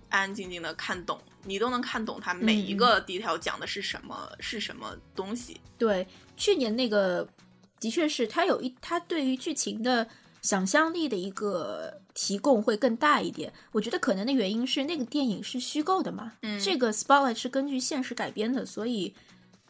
[0.09, 5.61] 安安静静的看懂，你都能看懂它每一个 detail 讲的是什么，是什么东西。
[5.79, 7.29] 对，去年那个
[7.81, 10.07] 的确是他有一，他对于剧情的。
[10.43, 19.13] 想象力的一个提供会更大一点，我觉得可能的原因是那个电影是虚构的嘛，嗯，这个 Spotlight 是根据现实改编的，所以，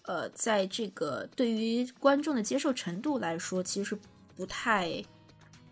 [0.03, 3.99] 呃，在这个对于观众的接受程度来说，其实
[4.37, 5.03] 不太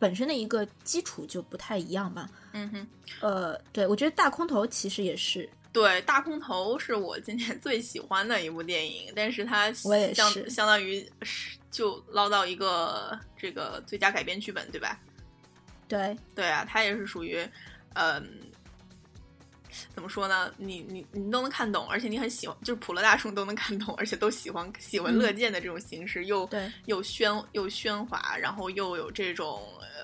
[0.04, 2.86] 本身的一个基础就不太一样吧，嗯哼，
[3.20, 11.56] 呃，对我觉得大空头其实也是，对，大空头是我今年 最喜欢的一部电影，但是它相相当于是。
[11.70, 15.00] 就捞到一个这个最佳改编剧本，对吧？
[15.88, 17.44] 对对啊，它也是属于，
[17.94, 18.24] 嗯，
[19.94, 20.52] 怎么说呢？
[20.56, 29.62] 你你你都能看懂，而且你很喜欢，就是普罗大众都能看懂，而且都喜欢喜闻乐见的这种形式，又对又喧又喧哗，然后又有这种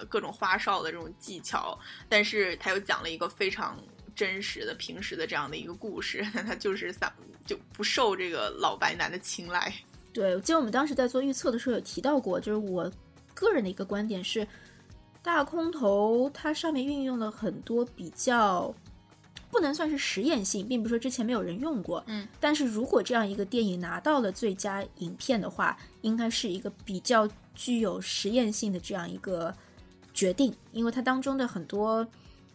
[0.08, 1.78] 各种花哨的这种技巧，
[2.08, 3.78] 但是他又讲了一个非常
[4.14, 7.12] 真实的、平时的这样的一个故事， 他就是想
[7.46, 9.72] 就不受这个老白男的青睐。
[10.12, 12.90] 对，我记得我们当时在做预测的时候有提到过，就是我
[13.32, 14.46] 个人的一个观点是，
[15.22, 18.74] 大空头它上面运用了很多比较
[19.50, 29.54] 不能算是实验性，并不是说之前没有人用过，嗯，但是如果这样一个电影拿到了最佳影片的话，应该是一个比较具有实验性的这样一个
[30.14, 32.06] 决定，因为它当中的很多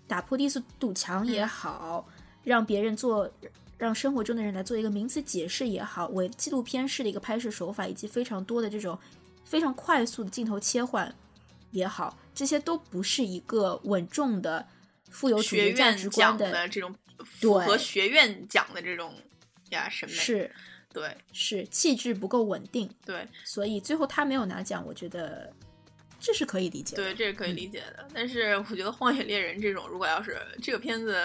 [0.07, 2.07] 打破低速堵墙也好，
[2.43, 3.29] 让别人做。
[3.77, 8.97] 让生活中的人来做一个名词解释也好，为纪录片式的一个拍摄手法，以及非常多的这种
[9.43, 11.13] 非常快速的镜头切换
[11.71, 14.65] 也好，这些都不是一个稳重的、
[15.09, 19.13] 富有学院奖的这种符合学院奖的这种
[19.69, 20.15] 呀审美。
[20.15, 20.51] 是，
[20.93, 22.89] 对，是气质不够稳定。
[23.05, 25.51] 对，所以最后他没有拿奖，我觉得。
[26.17, 28.07] 这是可以理解，对，这是可以理解的。
[28.11, 31.15] 但是我觉得《荒野猎人》这种，如果要是这个片子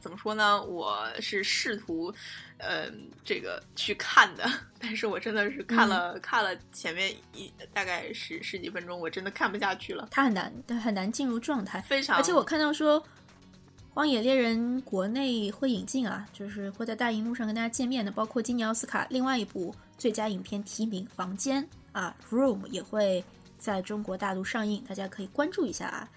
[0.00, 0.60] 怎么说呢？
[0.64, 2.12] 我是试图，
[2.56, 2.90] 呃，
[3.24, 10.08] 这个去看的， 但是我真的是看了看了前面一大概十十几分钟，我真的看不下去了。
[10.10, 12.16] 它很难，很难进入状态，非常。
[12.16, 13.00] 而且我看到说，
[13.94, 23.24] 《荒野猎人》国内会引进啊，就是会在大荧幕上跟大家见面的，包括今年奥斯卡另外一部最佳影片提名《房间》啊，《Room》也会。
[23.58, 26.08] 在中国大陆上映，大家可以关注一下啊。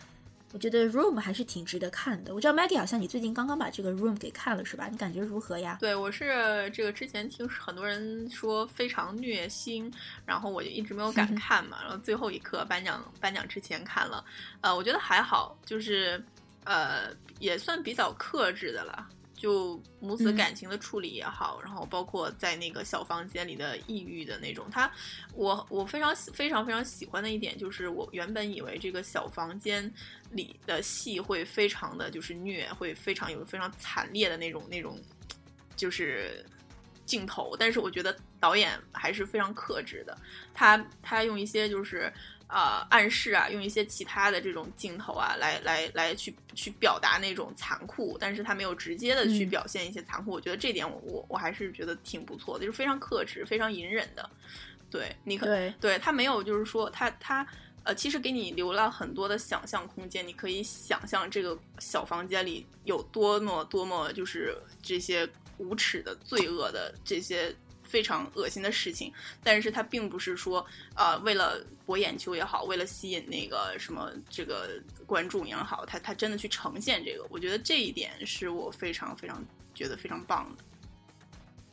[0.54, 2.36] 我觉得《Room》还是挺值得看的。
[2.36, 4.88] 我知道 Maggie 好像你最近刚刚把这个《Room》给看了是吧？
[4.92, 5.76] 你感觉如何呀？
[5.80, 9.92] 对我是这个之前听很多人说非常虐心，
[10.24, 11.78] 然后我就一直没有敢看嘛。
[11.82, 14.24] 然后最后一刻颁奖颁奖之前看了，
[14.62, 16.24] 呃，我觉得还好，就是
[16.64, 17.08] 呃
[17.42, 19.10] 也算比较克制的了。
[19.34, 24.92] 就母子感情的处理也好，然后包括在那个小房间里的抑郁的那种，他
[25.34, 29.92] 我我非常非常非常喜欢的一点就是，我原本以为这个小房间
[30.30, 34.96] 里的戏会非常的就是虐，会非常有非常惨烈的那种那种
[35.76, 36.46] 就是
[37.08, 40.16] 镜头，但是我觉得导演还是非常克制的，
[40.54, 42.14] 他他用一些就是。
[42.54, 50.32] 呃，暗示啊，用一些其他的这种镜头啊，来来来去去表达那种残酷，但是他没有直接的去表现一些残酷。
[50.32, 54.30] 我觉得这点我我我还是觉得挺不错的，就是非常克制、非常隐忍的。
[54.90, 57.48] 对，你可对对他没有就是说他他
[57.84, 65.26] 呃，其实给你留了很多的想象空间，你可以想象这个小房间里有多么多么就是这些
[65.58, 67.56] 无耻的罪恶的这些。
[67.92, 69.12] 非常恶心的事情，
[69.44, 74.70] 但是他并不是说，呃，为了博眼球也好，为了吸引那个什么这个
[75.06, 79.44] 观众也好，他他真的去呈现这个，我觉得这一点是我非常非常
[79.76, 80.64] 觉得非常棒的。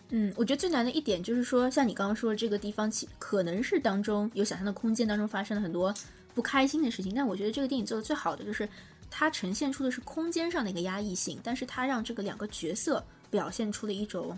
[0.09, 5.95] 嗯，我觉得最难的一点就是说，像你刚刚说的这个地方，其可能是当中有想象的空间当中发生了很多
[6.35, 8.69] 不开心的事情，但我觉得这个电影做的最好的就是
[9.09, 14.37] 它呈现出的是空间上的一个压抑性，但是它让这个两个角色表现出了一种。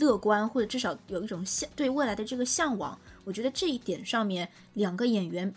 [0.00, 5.54] 乐观，或者至少有一种向对未来的这个向往，我觉得这一点上面，两个演员，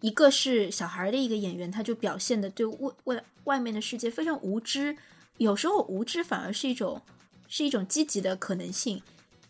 [0.00, 4.96] 一个是小孩的一个演员，他就表现的对外外外面的世界非常无知，
[5.38, 7.00] 有时候无知反而是一种
[7.48, 9.02] 是一种积极的可能性。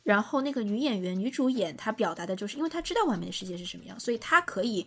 [0.05, 4.87] 然后那个女演员女主演，她表达的就是，因为她知道外面的世界是什么样，所以她可以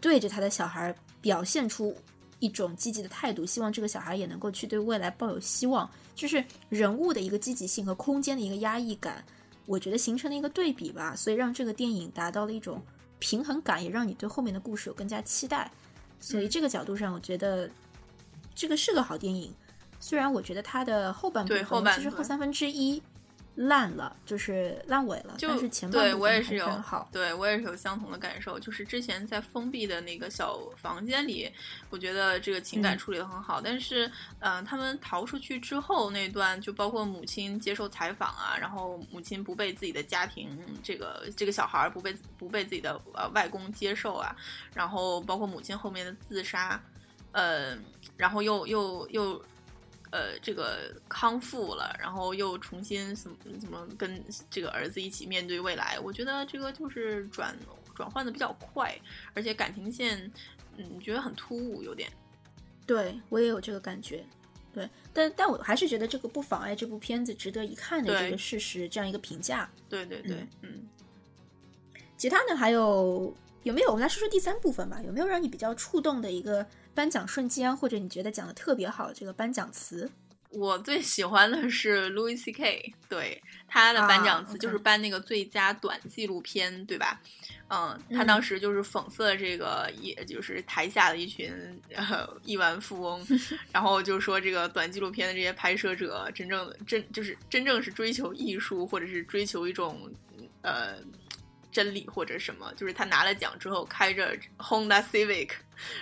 [0.00, 1.96] 对着她的小孩表现出。
[2.40, 9.24] 一种积极的态度，希望这个小孩也能够去对未来抱有希望，就是人物的一个积极性和空间的一个压抑感，
[9.66, 12.82] 我觉得形成了一个对比吧，所以让这个电影达到了一种
[13.18, 15.70] 平衡感，也让你对后面的故事有更加期待。
[16.20, 17.70] 所以这个角度上，我觉得
[18.54, 19.52] 这个是个好电影。
[20.00, 23.02] 虽然我觉得它的后半部分其实后三分之一。
[23.58, 25.34] 烂了，就是烂尾了。
[25.36, 28.56] 就是前对我也是有，对我也是有相同的感受。
[28.56, 31.50] 就是之前在封闭的那个小房间里，
[31.90, 33.60] 我觉得这个情感处理的很好。
[33.60, 44.36] 但是，嗯，他们逃出去之后那段，就包括母亲接受采访啊，然后母亲不被自己的家庭，这个这个小孩不被不被自己的呃外公接受啊，
[44.72, 46.80] 然后包括母亲后面的自杀，
[47.32, 47.76] 呃，
[48.16, 49.44] 然后又又又。
[50.10, 55.98] 呃，这个康复了，然后又重新怎么怎么跟这个儿子一起面对未来？
[56.00, 57.54] 我觉得这个就是转
[57.94, 58.98] 转换的比较快，
[59.34, 60.32] 而且感情线，
[60.78, 62.10] 嗯，觉得很突兀，有点。
[62.86, 64.24] 对我也有这个感觉，
[64.72, 69.70] 对，但但我还是觉得这个不妨碍这部片子值得一看的这个事实，这样一个评价。
[69.90, 70.88] 对对对，嗯。
[72.16, 72.56] 其他呢？
[72.56, 73.90] 还有有没有？
[73.90, 75.02] 我们来说说第三部分吧。
[75.04, 76.66] 有没有让你比较触动的一个？
[76.94, 80.10] 颁奖瞬间，或者你觉得讲的特别好，这个颁奖词，
[80.50, 87.20] 我最喜欢的是 Louis C K，对他的颁奖词就是颁那个最佳短纪录片，对吧？
[87.68, 91.52] 嗯，他当时就是讽刺这个，也就是台下的一群
[91.94, 93.24] 呃亿万富翁，
[93.70, 100.10] 然后就说这个短纪录片的这些拍摄者，真正的真就是真正是追求艺术，或者是追求一种
[100.62, 100.96] 呃。
[101.78, 105.50] 真理或者什么，就是他拿了奖之后，开着 Honda Civic，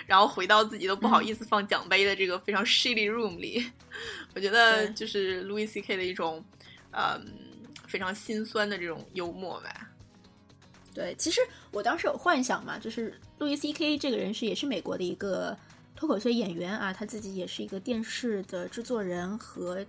[0.07, 3.63] 然后回到自己都不好意思放奖杯的这个非常 shitty room 里。
[4.33, 6.43] 我觉得就是 Louis C K 的一种，
[6.89, 7.23] 嗯，
[7.85, 9.87] 非常心酸的这种幽默吧。
[10.95, 15.55] 对，其实我当时有幻想嘛，就是 Louis C K 这个人是也是美国的一个
[15.95, 19.85] 脱口秀演员啊，他自己也是一个电视的制作人和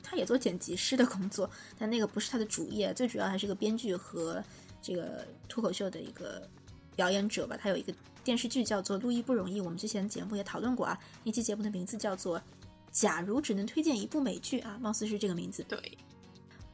[0.00, 4.40] 他也做剪辑师的工作，但那个不是他的主业，最主要还是个编剧和。
[4.84, 6.46] 这个脱口秀的一个
[6.94, 7.90] 表演者吧，他有一个
[8.22, 10.98] 电视剧叫做《路易不容易》，我们之前节目也讨论过啊。
[11.22, 12.38] 那期节目的名字叫做
[12.92, 15.64] 《假如只能推荐一部美剧》啊，貌似是这个名字。
[15.66, 15.96] 对，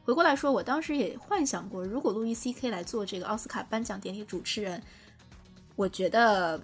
[0.03, 4.83] 回过来说，我当时也幻想过，如果路易 C K 来做这个奥斯卡颁奖典礼主持人，
[5.77, 6.61] 我觉得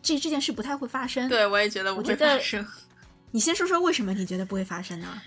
[0.00, 1.28] 这这件事不太会发生。
[1.28, 2.64] 对，我也觉得不会发生。
[3.32, 5.20] 你先说说为什么你觉得不会发生呢？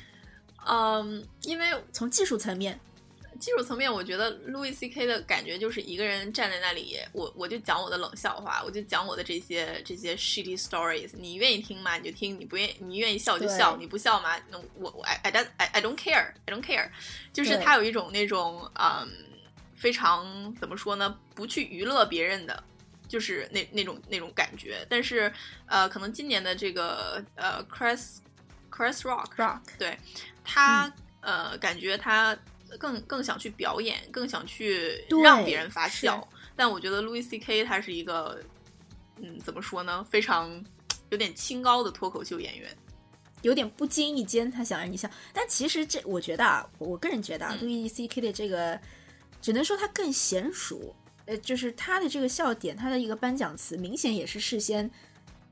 [0.66, 2.80] 嗯，因为从技术层面。
[3.40, 11.12] 技术层面，我觉得 Louis C K 的感觉就是一个人站在那里，我我就讲我的冷笑话，我就讲我的这些这些 shitty stories。
[11.14, 11.96] 你愿意听吗？
[11.98, 14.36] 你就听；你不愿你愿意笑就笑；你不笑吗？
[14.50, 16.90] 那我我 I I I I don't care I don't care。
[17.32, 19.08] 就是他有一种那种嗯，
[19.76, 21.18] 非常怎么说呢？
[21.34, 22.62] 不去娱乐别人的，
[23.08, 24.86] 就是那那种那种感觉。
[24.90, 25.32] 但是
[25.66, 28.18] 呃，可能今年的这个呃 Chris
[28.70, 29.98] Chris Rock Rock 对
[30.44, 32.38] 他呃，感觉他。
[32.78, 36.28] 更更想去表演，更想去让别人发笑。
[36.56, 38.40] 但我觉得 Louis C K 他是一个，
[39.18, 40.06] 嗯，怎么说呢？
[40.10, 40.64] 非常
[41.10, 42.70] 有点清高的脱口秀演员。
[43.42, 48.78] 有点不经意间他想让你笑，但其实这我觉得啊，我个人觉得啊，嗯路易 C K 的这个
[49.42, 54.92] 只能说他更娴熟，呃，就是他的这个笑点，他的一个颁奖词，明显也是事先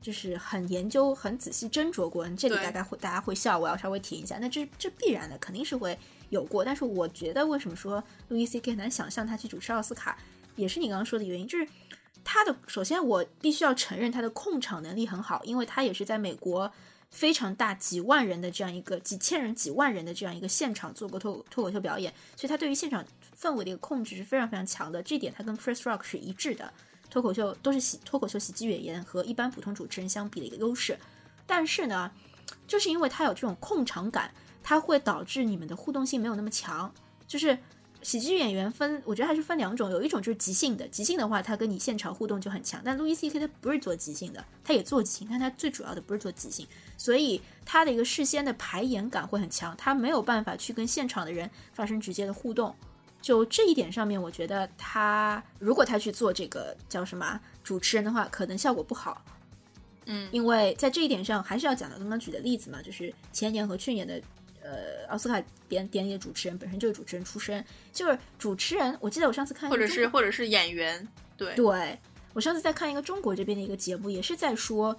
[0.02, 2.28] 就是很研究、很仔细斟酌过。
[2.36, 5.98] 这里大概会大家会笑，我要稍微停一下，那这这必然的，肯定是会
[6.30, 6.64] 有过。
[6.64, 10.18] 但是我觉得为什么说路易 C K 很难想象他去主持奥斯卡，
[10.56, 11.66] 也是你刚刚说的原因，就是
[12.24, 16.72] 他的首先我必须要承认他的控场能力很好，因为他也是在美国。
[17.10, 23.02] 非常大几万人的这样一个几千人、几万人的这样一个现场做过脱脱口秀表演，所以他对于现场
[23.34, 25.02] 氛围的一个控制是非常非常强的。
[25.02, 26.70] 这点他跟 Chris Rock 是一致的。
[27.08, 30.98] 脱口秀都是喜脱口秀喜剧演员和一般普通主持人相比的一个优势，
[31.46, 32.12] 但是呢，
[32.66, 34.30] 就是因为他有这种控场感，
[34.62, 36.92] 它会导致你们的互动性没有那么强。
[37.26, 37.58] 就是
[38.00, 42.80] 喜剧演员分，我觉得还是分两种，有一种就是即兴的，即兴的话，他跟你现场互动就很强。
[42.84, 46.66] 但路易 C K 他不是做即兴的，他也做即兴，但他最主要的不是做即兴，
[46.96, 52.74] 所以他的一个事先的排演感会很强，他没有办法去跟现场的人发生直接的互动。
[53.20, 59.24] 就这一点上面，我觉得他如果他去做这个叫什么啊主持人的话，可能效果不好。
[60.06, 64.22] 嗯，因为在这一点上还是要讲到刚刚举的例子嘛，就是前年和去年的
[64.68, 71.98] 呃奥斯卡典典礼的主持人本身就是主持人出身，就是主持人，我记得我上次看或者是或者是演员，对对
[72.34, 74.94] 我上次在看一个中国这边的一个节目，也是在说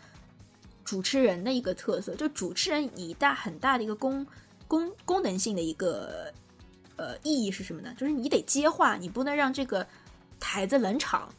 [0.84, 4.26] 主持人的一个特色，就主持人以大很大的一个功
[4.68, 6.34] 功功能性的一个
[6.96, 7.94] 呃意义是什么呢？
[7.96, 9.86] 就是你得接话，你不能让这个
[10.40, 11.32] 台子冷场。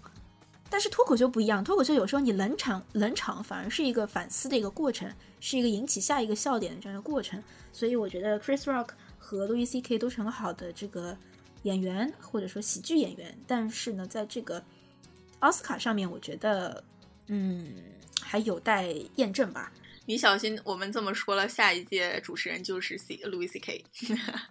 [0.70, 7.42] 但是脱口秀不一样，脱口秀有时候你冷场冷场反而是一个反思的一个过程，是一个引起下一个笑点的这样一个过程。
[7.72, 9.98] 所以我觉得 Chris Rock 和 Louis C.K.
[9.98, 11.16] 都是很好的这个
[11.64, 14.62] 演员或者说喜剧演员，但是呢，在这个
[15.40, 16.82] 奥斯卡上面，我觉得
[17.26, 17.74] 嗯
[18.22, 19.72] 还有待验证吧。
[20.10, 23.84] 你小心，我们这么说了，下一届主持人就是 C Louis C K。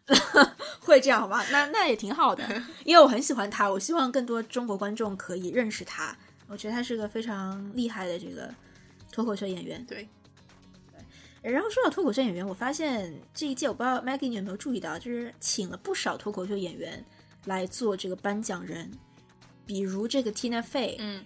[0.80, 1.44] 会这样好吗？
[1.52, 6.18] 那那也挺好的， 因为我很喜欢他，我希望更多中国观众可以认识他。
[6.48, 8.50] 我觉得他是个非常厉害的这个
[9.12, 9.86] 脱口秀演员。
[9.86, 10.08] 对，
[11.42, 17.04] 然后说到脱口秀演员，我发现这一届我不知道 Maggie 你有没有注意到，就是请了不少脱口秀演员
[17.48, 18.90] 来做这个颁奖人，
[19.66, 21.26] 比如这个 Tina Fey，嗯，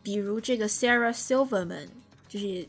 [0.00, 1.88] 比如这个 Sarah Silverman，
[2.28, 2.64] 就是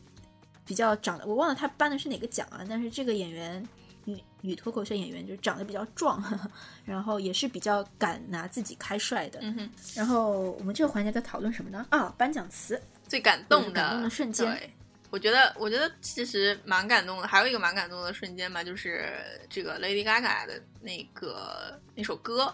[0.69, 3.67] 比较长得我忘了他颁的是哪个奖啊，但是这个演员
[4.05, 6.51] 女女脱口秀演员就是长得比较壮，呵 呵
[6.85, 9.39] 然后也是比较敢拿自己开帅的。
[9.41, 11.83] 嗯哼，然后我们这个环节在讨论什么呢？
[11.89, 12.79] 啊，颁奖词。
[13.07, 14.71] 最感动的感动的瞬间对，
[15.09, 17.27] 我觉得，我觉得其实蛮感动的。
[17.27, 19.11] 还有一个蛮感动的瞬间吧，就是
[19.49, 22.53] 这个 Lady Gaga 的那个那首歌。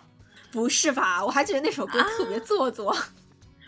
[0.54, 1.21] 不是吧？
[1.25, 2.95] 我还觉得那首歌特别做作。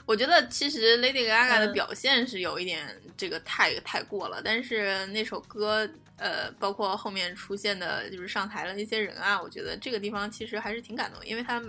[0.08, 11.62] 我觉得其实 Lady Gaga 的嗯表现是有一点这个太太过了，但是那首歌，呃，包括后面出现的就是上台的那些人啊，我觉得这个地方其实还是挺感动，因为他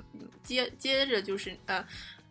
[0.43, 1.85] 接接着就是呃。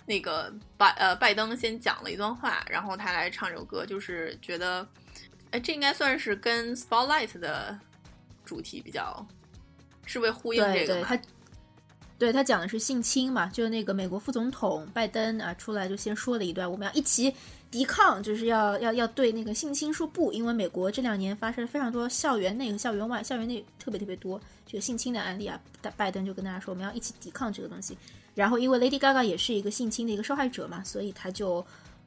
[0.10, 4.88] 那个拜呃拜登先讲了一段话，然后他来唱这首歌，就是觉得，
[5.52, 7.78] 哎，这应该算是跟 Spotlight 的
[8.46, 9.28] 主题比较
[10.06, 11.02] 是为呼应这个吗？
[11.02, 11.22] 对对，他
[12.18, 17.34] 对他讲的是性侵嘛，就是那个美国副总统拜登啊出来就先说了一段，我们要一起
[17.70, 27.98] 抵抗，就是要要要对那个性侵说不，因为美国这两年发生了非常多校园内和校园外，校园内特别特别多这个性侵的案例啊，拜拜登就跟大家说我们要一起抵抗这个东西。
[28.34, 31.66] 然后因为 Lady Gaga 也是一个性侵的一个受害者嘛，所以他就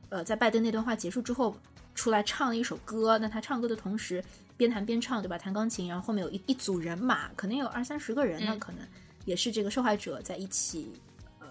[0.09, 1.57] 呃在拜登那段话结束之后
[1.95, 3.19] 出来唱了一首歌。
[3.19, 4.25] 那他唱歌的同时
[4.57, 5.37] 边弹边唱，对吧？
[5.39, 8.81] 弹钢琴，然后后面有一一组人马，可能有二三十个人呢，嗯可能
[9.25, 10.93] 也是这个受害者在一起，
[11.39, 11.47] 呃，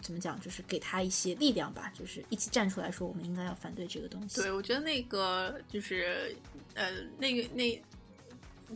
[0.00, 4.40] 怎么讲，就是给他一些力量吧，就是一起站出来说我们应该要反对这个东西。
[4.40, 6.34] 对，我觉得那个就是
[6.74, 7.82] 呃，那个那，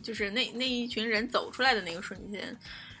[0.01, 2.55] 就是那那一群人走出来的那个瞬间，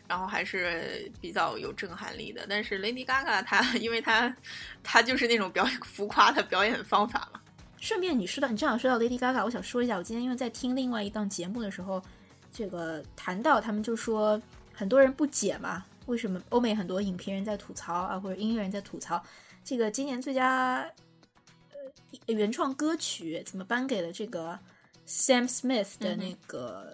[0.07, 2.45] 然后还是比较有震撼力的。
[2.49, 4.35] 但是 Lady Gaga 她，因为她
[4.81, 7.41] 她就是那种表演浮夸的表演方法嘛。
[7.79, 12.01] 顺便你说到你正好说到 Lady Gaga，我想说一下，我今天因为在听另外一档节目的时候，
[12.51, 14.41] 这个谈到他们就说
[14.77, 19.21] 很多人不解嘛，为什么欧美很多影评人在吐槽啊，或者音乐人在吐槽
[19.63, 20.87] 这个今年最佳
[22.27, 24.57] 呃原创歌曲怎么颁给了这个
[25.07, 26.93] Sam Smith 的那个、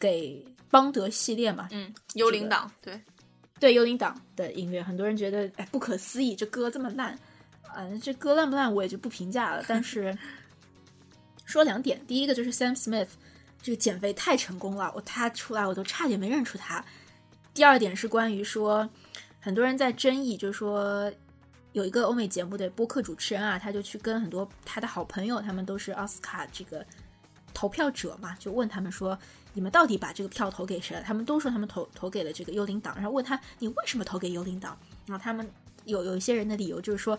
[0.00, 1.68] 给邦德系列嘛？
[1.70, 3.00] 嗯，幽灵党，对，
[3.60, 7.16] 对幽灵党的音乐，很多人觉得哎不可思议，这歌这么烂，
[7.62, 9.64] 啊、这歌烂不烂我也就不评价了。
[9.68, 10.16] 但是
[11.46, 13.08] 说两点，第一个就是 Sam Smith
[13.62, 16.84] 这个减肥太成功了，我他出来我都差点没认出他。
[17.52, 18.88] 第二点是关于说，
[19.40, 21.10] 很多人在争议，就是说
[21.72, 26.84] 有一个欧美节目的播客主持人啊，他就去跟很多他的好朋友，他们都是奥斯卡这个
[27.52, 29.18] 投票者嘛，就问他们说，
[29.54, 31.02] 你们到底把这个票投给谁了？
[31.02, 34.78] 他们都说他们投投给了这个幽灵党，然后问他你为什么投给幽灵党？
[35.06, 35.50] 然后他们
[35.86, 37.18] 有有一些人的理由就是说，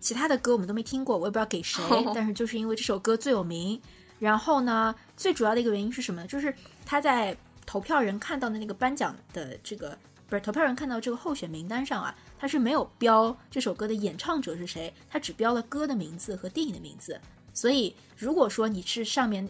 [0.00, 1.80] 其他的歌我们都没听过，我也不知道给谁，
[2.14, 3.80] 但是就是因为这首歌最有名。
[4.18, 6.26] 然后呢，最主要的一个原因是什么呢？
[6.26, 6.54] 就是
[6.86, 7.36] 他在
[7.66, 9.96] 投票人看到的那个颁奖的这个
[10.28, 17.20] 不是投票人看到这个候选名单上啊，他是没有标这首歌的演唱者是谁，他只标了歌的名字和电影的名字。
[17.52, 19.48] 所以如果说你是上面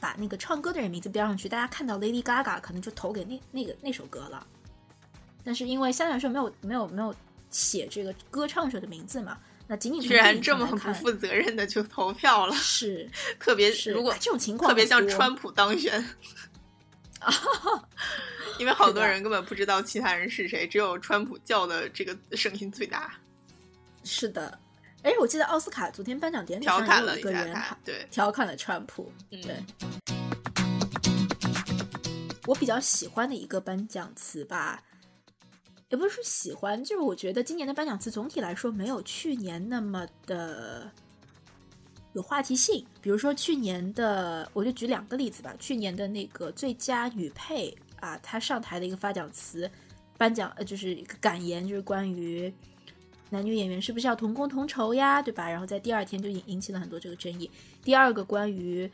[0.00, 4.46] 把那个唱歌的人名字标上去，大家看到 Lady Gaga 可能就投给那那个那首歌了。
[5.44, 7.14] 但是因为相对来说没有没有没有
[7.50, 9.38] 写这个歌唱者的名字嘛，
[9.72, 13.08] 那仅仅居然这么不负责任的就投票了，是
[13.40, 16.04] 特别是如果这种情况特别像川普当选。
[18.60, 23.14] 因为好多人根本不知道其他人是谁，只有川普叫的这个声音最大。
[24.04, 24.60] 是的，
[25.04, 29.10] 哎，我记得奥斯卡昨天颁奖典礼调侃了一下他，对，调侃了川普。
[29.30, 29.56] 对，
[32.44, 34.82] 我比较喜欢的一个颁奖词吧，
[35.92, 40.90] 也不是说喜欢，就是我觉得今年的颁奖词总体来说没有去年那么的。
[42.14, 45.54] 有话题性，比如说去年的，我就举两个例子吧。
[45.58, 49.70] 去年的那个最佳女配啊，她上台的一个发奖词、
[50.18, 52.52] 颁奖呃，就是一个感言，就是关于
[53.30, 55.48] 男女演员是不是要同工同酬呀，对吧？
[55.48, 57.50] 然后在第二天就引引起了很多这个争议。
[57.82, 58.90] 第二个关于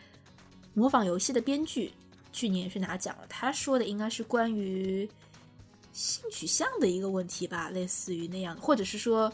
[0.74, 1.92] 模仿游戏的编剧，
[2.32, 3.26] 去年也是拿奖了。
[3.28, 5.08] 他说的应该是关于
[5.98, 9.32] 性取向的一个问题吧，类似于那样，或者是说，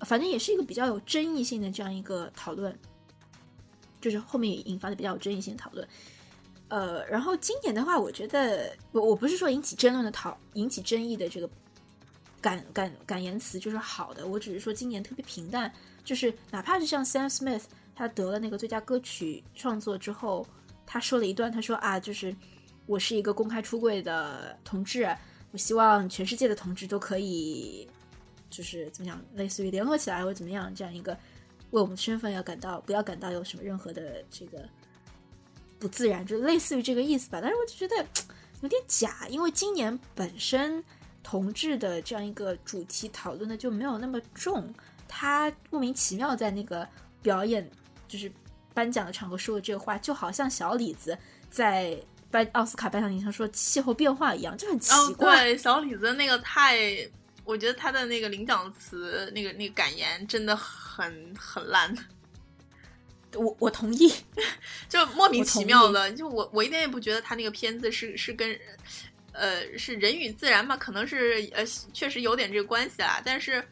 [0.00, 2.76] 反正也是一个比较有争议性的这样一个讨论。
[4.00, 5.88] 就是后面也引发的比较有争议性的讨论，
[6.68, 11.48] 呃，然后今年的话，我觉得我我不是说引起争论的讨引起争议的这个
[12.38, 15.72] 感感感言词就是好的，我只是说今年特别平淡，
[16.04, 17.62] 就是哪怕是像 Sam Smith
[17.94, 20.46] 他得了那个最佳歌曲创作之后，
[20.84, 22.36] 他说了一段，他说啊，就是
[22.84, 25.08] 我是一个公开出柜的同志，
[25.54, 27.88] 我希望全世界的同志都可以
[28.50, 31.16] 就是怎么样，类似于联合起来或者怎么样这样一个。
[31.70, 34.68] 为我们的身份要感到不要感到有什么任何的这个
[35.78, 37.38] 不自然，就类似于这个意思吧。
[37.40, 37.96] 但是我就觉得
[38.62, 40.82] 有点假，因为今年本身
[41.22, 44.72] 同志的这样一个主题讨论的就没有那么重，
[45.06, 46.88] 他莫名其妙在那个
[47.22, 47.70] 表演
[48.08, 48.30] 就是
[48.72, 51.16] 颁奖的场合说的这个话，就好像小李子
[51.48, 51.96] 在
[52.34, 55.44] 颁奥斯卡颁奖典礼上说气候变化一样，就很奇怪。
[55.44, 56.76] 对，小李子那个太。
[57.44, 61.94] 我觉得他的那个领奖词，那个那个感言真的很很烂。
[63.36, 64.10] 我我同意，
[64.88, 68.58] 就莫名其妙的，就我我一点也不觉得他那个片子是是跟
[69.32, 71.62] 呃是人与自然嘛，可能是呃
[71.92, 73.20] 确实有点这个关系啦。
[73.22, 73.62] 但是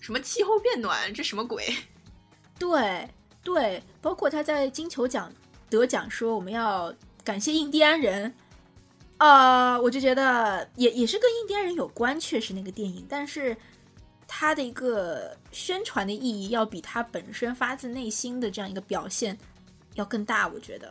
[0.00, 1.70] 什么气候变暖，这什么鬼？
[2.58, 3.06] 对
[3.44, 5.30] 对，包括他在金球奖
[5.68, 6.90] 得奖说我们要
[7.28, 8.34] 感谢印第安人。
[9.18, 13.54] 呃，我就觉得也也是跟印第安人有关，确实那个电影，但是
[14.26, 19.36] 它的一个宣传的意义要比它本身发自内心的这样一个表现
[19.92, 20.90] 要更大，我觉得。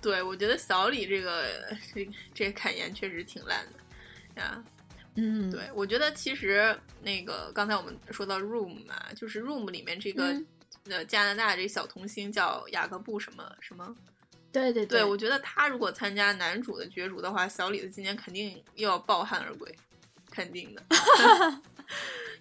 [0.00, 1.48] 对，我觉得小李这个
[1.92, 4.64] 这这个感言确实挺烂的呀。
[5.16, 10.40] 嗯，对，我觉得其实那个刚才我们说到 Room 嘛，就是 Room 里面这个
[10.84, 13.92] 呃加拿大这小童星叫雅各布什么什么。
[14.52, 19.74] 对对对，我觉得他如果参加男主的角逐的话，小李子今年肯定又要抱憾而归，
[20.30, 20.82] 肯定的。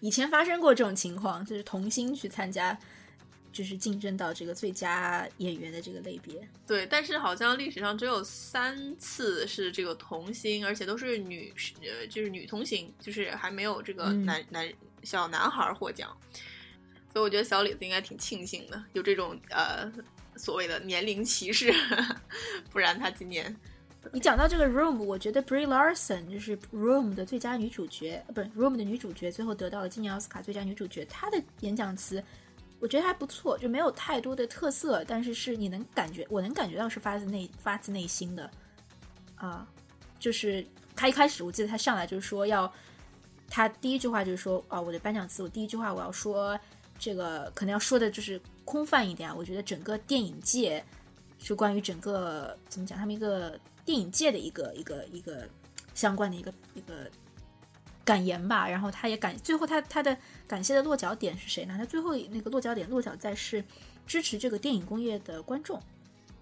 [0.01, 2.77] 以前发生过这种情况，就是童星去参加，
[3.53, 6.45] 就是竞争到这个最佳演员的这个类别。
[6.67, 14.69] 对，但是好像历史上只有三次是这个童星，而且都是女，呃，就是女童星，就是还没有这个男男
[15.03, 16.15] 小男孩获奖。
[17.13, 19.89] 所以我觉得小李子应该挺庆幸的，有这种呃。
[20.41, 21.71] 所谓的年龄歧视，
[22.71, 23.55] 不然他今年。
[24.11, 31.05] 你讲到这个 Room，我觉得 Brie Larson 就是 Room 的最佳女主角，不是 Room 的女主角，最后得到了今年奥斯卡最佳女主角。
[31.05, 32.23] 她的演讲词
[32.79, 38.49] 我觉得还不错，就没有太多的特色，但是是你能感觉，我能感觉到是发自内发自内心的。
[39.35, 39.67] 啊，
[40.17, 40.65] 就是
[40.95, 42.73] 他一开始我记得他上来就是说要，
[43.47, 46.59] 他第一句话就是说啊，我的颁奖词，我第一句话我要说
[47.01, 48.39] 这个可能要说的就是。
[48.63, 50.81] 空泛一点啊，我觉得整个电影界
[51.39, 55.45] 是关于整个怎么讲，他们一个电影界的一个一个一个
[55.93, 57.09] 相关的一个一个
[58.05, 58.69] 感言吧。
[58.69, 60.15] 然后他也感，最后他他的
[60.47, 61.75] 感谢的落脚点是谁呢？
[61.77, 63.61] 他最后那个落脚点落脚在是
[64.07, 65.77] 支持这个电影工业的观众。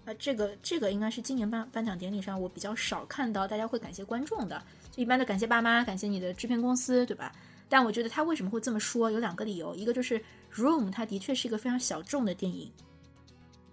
[0.04, 7.34] 啊，这个这个应该是今年颁颁奖典礼上我比较少看到大家会感谢观众的，就一般的感谢爸妈，感谢你的制片公司，对吧？
[7.68, 10.22] 但我觉得他为什么会这么说，有两个理由，一个就是。
[10.54, 12.72] Room，它的确是一个非常小众的电影。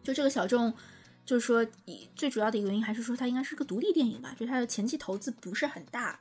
[0.04, 0.74] 就这个小众，
[1.26, 6.20] 就是说，以最主要的一个原因还是说它应该是个独立电影吧，就它的前期投资不是很大，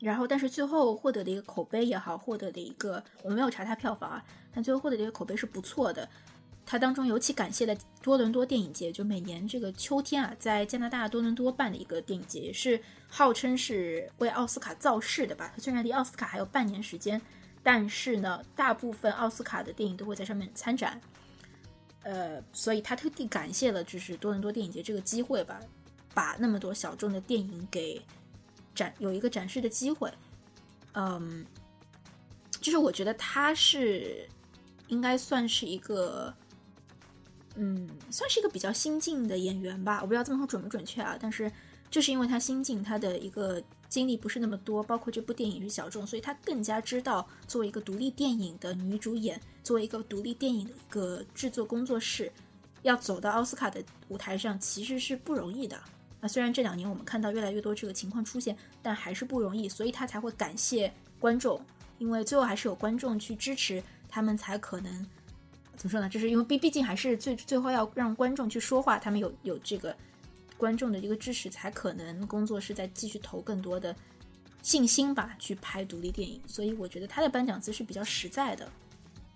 [0.00, 4.24] 然后但是最后获得的一个口碑也好，获得的一个我没有查它票房啊，
[4.54, 6.08] 但最后获得的一个口碑是不错的。
[6.64, 12.78] 它当中尤其感谢了多伦多电影节，就每年这个秋天啊，在加拿大多伦多办的一个电影节，也是
[13.08, 15.50] 号称是为奥斯卡造势的吧。
[15.54, 17.20] 它虽然离奥斯卡还有半年时间，
[17.62, 21.00] 但是呢，大部分奥斯卡的电影都会在上面参展。
[22.02, 25.60] 呃，所以他特地感谢了就是多伦多电影节这个机会吧，
[26.14, 28.00] 把那么多小众的电影给
[28.74, 30.10] 展有一个展示的机会。
[30.92, 31.44] 嗯，
[32.60, 34.26] 就是我觉得他是
[34.86, 36.32] 应该算是一个，
[37.56, 39.98] 嗯，算是一个比较新晋的演员吧。
[40.00, 41.52] 我不知道这么说准不准确啊，但是
[41.90, 43.62] 就是因为他新晋，他的一个。
[43.88, 52.30] 经历不是那么多，包括这部电影是小众，所以他更加知道作为一个独立电影的女主演，作为一个独立电影的一个制作工作室，
[52.82, 55.80] 要走到奥斯卡的舞台上其实是不容易的。
[56.20, 61.60] 那虽然这两年我们看到越来越多这个情况出现，但还是不容易，所以他才会感谢观众，
[61.98, 64.92] 因为最后还是有观众去支持他们，才可能
[65.76, 66.08] 怎么说呢？
[66.08, 69.96] 就是因为毕毕竟还是最最后要让观众去说话，他们有有这个。
[70.58, 73.94] 观众的一个支持，才可能工作室再继续投更多的
[74.60, 76.38] 信心吧，去拍独立电影。
[76.46, 78.70] 所以我觉得他的颁奖词是比较实在的。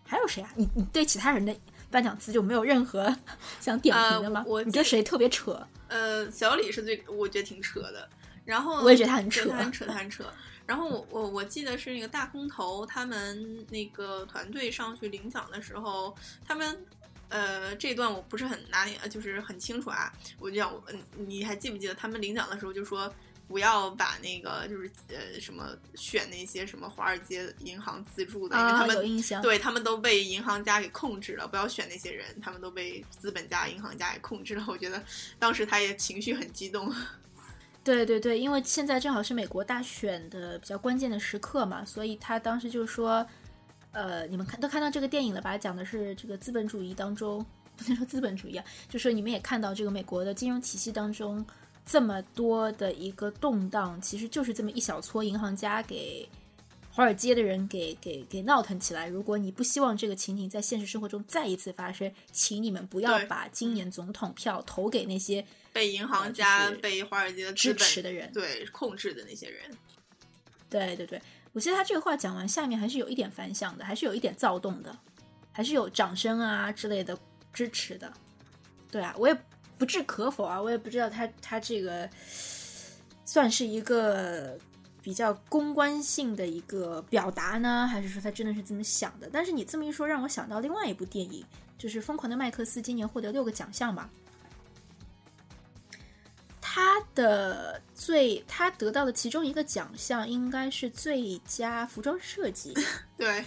[0.04, 0.52] 还有谁啊？
[0.56, 1.56] 你你对其他人的
[1.90, 3.16] 颁奖词就没有任何
[3.60, 4.44] 想点评的吗？
[4.46, 5.66] 我你觉得谁特别扯？
[5.88, 8.06] 呃，小李是最我觉得挺扯的。
[8.44, 10.24] 然后我也觉得他很 扯，很扯，很扯。
[10.66, 16.14] 然后我我我记得是那个大空头他们那个团队上去领奖的时候，
[16.44, 16.84] 他们。
[17.32, 20.12] 呃，这段我不是很拿捏，就是很清楚啊。
[20.38, 23.10] 我就讲，嗯，你还记不记得他们领奖的时候就说
[23.48, 34.64] 不要把那个就是呃什么选那些什么华尔街银行资助的，因为他们对他们都被银行家给控制了，不要选那些人，他们都被资本家、银行家给控制了。
[34.68, 35.02] 我觉得
[35.38, 36.94] 当时他也情绪很激动。
[37.82, 43.26] 对对对，因为现在正好是美国大选的比较关键的时刻嘛，所以他当时就说。
[43.92, 45.56] 呃，你们看都看到这个电影了吧？
[45.56, 47.44] 讲的是这个资本主义当中，
[47.76, 51.44] 不能说资本主义啊，就是你们也看到这个美国的金融体系当中
[51.84, 56.28] 这么多的一个动荡，其实就是这么一小撮银行家给
[56.90, 59.08] 华尔街的人给给给闹腾起来。
[59.08, 69.70] 如果你不希望这个情景在现实生活中再一次发生，请你们不要把今年总统票投给那些被银行家、被华尔街的支持的人，对控制的那些人。
[70.70, 71.20] 对对对。
[71.52, 74.96] 我记得他这个话讲完，下面还是有一点反响的，还是有一点躁动的，
[75.52, 77.16] 还是有掌声啊之类的
[77.52, 78.10] 支持的。
[78.90, 79.36] 对啊，我也
[79.76, 82.08] 不置可否啊，我也不知道他他这个
[83.24, 84.58] 算是一个
[85.02, 89.28] 比较公关性的一个表达呢，还是说他真的是这么想的？
[89.32, 91.44] 但是你这么一说，让我想到另外一部电影，
[91.76, 94.08] 就是《疯狂的麦克斯》，今年获得六个奖项吧。
[96.74, 102.72] 他的最，他得到的其中一个奖项应该是最佳服装设计。
[103.14, 103.44] 对，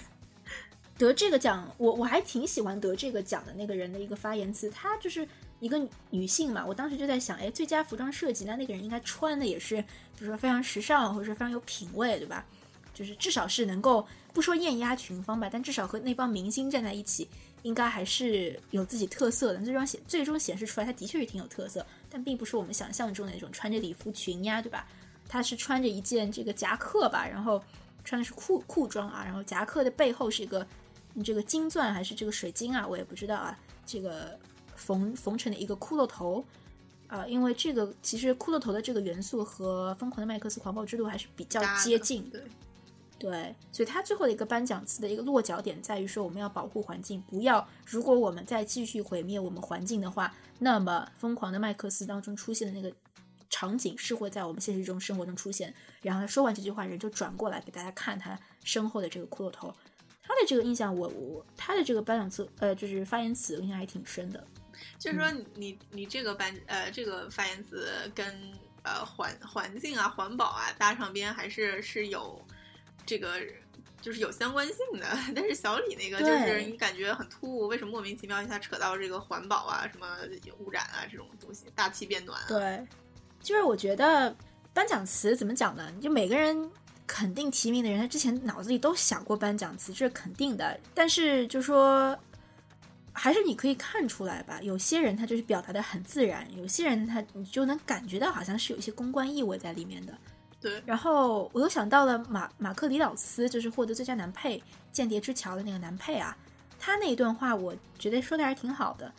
[0.95, 4.69] 得这个奖，我我还挺喜欢得这个奖的那个人的一个发言词。
[4.69, 5.27] 他就是
[5.59, 12.45] 一个女性嘛，我当时就在想，哎，最佳服装设计，那那个人应该穿的也是，比如说非常时尚，或者说非常有品味，对吧？
[12.93, 17.27] 就是至少是能够不说艳压群芳吧，但至少和那帮明星站在一起。
[17.63, 21.83] 应该还是有自己特色的，最终显最终显示出来，他的确是挺有特色，
[22.15, 24.87] 但并不是我们想象中的那种穿着礼服裙呀，对吧？
[25.27, 27.61] 他是穿着一件这个夹克吧，然后
[28.05, 30.65] 穿的是裤裤装啊，然后夹克的背后是一个
[31.25, 34.39] 这个金钻还是这个水晶啊，我也不知道啊，这个
[34.77, 36.41] 缝缝成的一个骷髅头
[37.07, 42.41] 啊，因为这个其实骷髅头的这个元素和疯狂的麦克斯狂暴之路还是比较接近的。
[43.17, 52.93] 对，所以他最后的一个颁奖词的一个落脚点在于说，我们要保护环境，不要如果我们再继续毁灭我们环境的话，那么疯狂的麦克斯当中出现的那个
[53.49, 55.73] 场景是会在我们现实中生活中出现。
[56.01, 59.73] 然后他说完这句话，人就转过来给大家看他身后的这个骷髅头。
[60.21, 64.45] 他的这个印象，我我他的这个颁奖词，呃，就是发言词，印象还挺深的。
[64.99, 68.51] 就是说，你你这个颁呃这个发言词跟
[68.83, 72.44] 呃环环境啊环保啊搭上边，还是是有。
[73.05, 73.39] 这个
[74.01, 80.07] 就是有相关性的， 但是小李那个就是你感觉很突兀，为什么莫名其妙一下扯到这个环保啊、什么
[80.59, 82.39] 污染啊这种东西，大气变暖？
[82.47, 82.85] 对，
[83.41, 84.35] 就是我觉得
[84.73, 85.91] 颁奖词怎么讲呢？
[86.01, 86.69] 就每个人
[87.07, 90.79] 肯定提名的人，他之前脑子里都想过颁奖词，这是肯定的。
[90.93, 92.17] 但是就说，
[93.11, 100.15] 还是你可以看出来吧，有些人他就是表达的很自然，有些人他你就能感觉到好像是有一些公关意味在里面的。
[100.85, 104.57] 然后我又想到了马马克·里老斯，就是获得最佳男配
[104.91, 106.37] 《间谍之桥》的那个男配啊，
[106.79, 109.11] 他那一段话我觉得说的还是挺好的。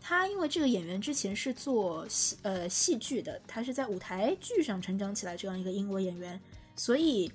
[0.00, 6.38] 他因为这个演员之前是做戏呃戏剧的，他是在舞台剧上成长起来这样一个英国演员，
[6.76, 7.32] 所以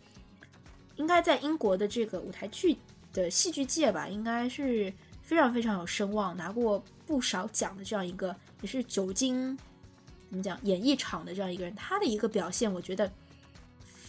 [0.95, 2.77] 应该在英国的这个舞台剧
[3.11, 4.93] 的戏剧界吧，应该是
[5.23, 9.57] 非常非常有声望，拿过不少奖的这样一个，也是久经
[10.29, 11.73] 怎么讲演艺场的这样一个人。
[11.73, 13.11] 他的一个表现，我觉得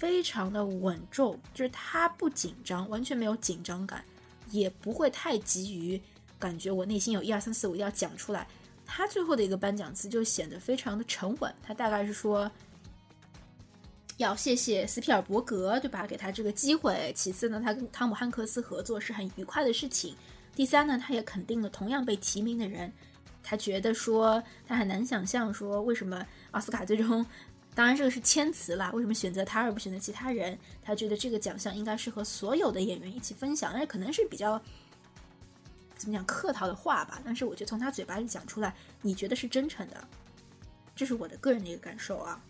[0.00, 4.02] 非常的稳重，就是他不紧张，完全没有紧张感，
[4.50, 6.00] 也不会太急于。
[6.38, 8.48] 感觉我内心有一二三四五要讲出来，
[8.86, 11.54] 他最后的一个颁奖词就显得非常的沉稳。
[11.62, 12.50] 他大概是说，
[14.16, 16.06] 要谢谢斯皮尔伯格，对吧？
[16.06, 17.12] 给他这个机会。
[17.14, 20.16] 其次呢，他跟汤姆汉克斯合作是很愉快的事情。
[20.56, 22.90] 第三呢，他也肯定了同样被提名的人。
[23.42, 27.24] 他觉得说，他很难想象说，为什么奥斯卡最终，
[27.74, 30.58] 当然这个是谦词啦，为什么选择他而不选择其他人？
[30.82, 34.60] 他觉得这个奖项应该是和所有的演员一起分享，而可能是比较。
[35.96, 40.08] 怎么讲客套的话吧，但是我觉得从他嘴巴里讲出来，你觉得是真诚的，
[40.96, 42.40] 这是我的个人的一个感受啊。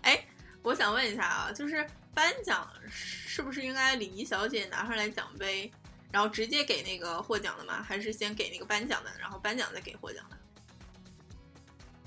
[0.00, 0.24] 哎，
[0.62, 5.70] 我想问一下啊，就是颁奖是不是应该礼仪小姐拿上来奖杯，
[6.10, 7.82] 然后直接给那个获奖的吗？
[7.82, 10.36] 还是先给那个颁奖的，然后颁奖再给获奖的？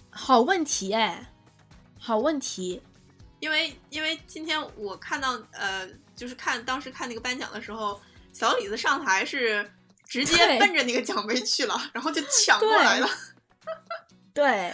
[0.09, 1.32] 好问题哎，
[2.03, 2.81] 好问题，
[3.39, 8.01] 因为因为今天我看到呃，就是看当时看那个颁奖的时候，
[8.33, 9.71] 小李子上台是。
[10.05, 13.09] 直接奔着那个奖杯去了，然后就抢过来了。
[14.31, 14.71] 对，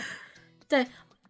[0.67, 0.85] 对，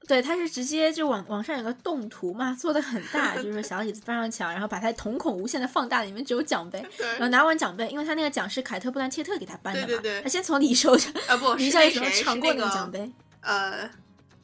[0.08, 10.98] 对，他是直接就网网上有个动图嘛，做的很大，就是说 小李子搬上墙，然后把他瞳孔无限的放大，里面只有奖杯，然后拿完奖杯，因为他那个奖是凯特·布兰切特给他颁的嘛，他先从李寿
[11.28, 13.88] 啊不，李小姐抢过那个奖杯，呃。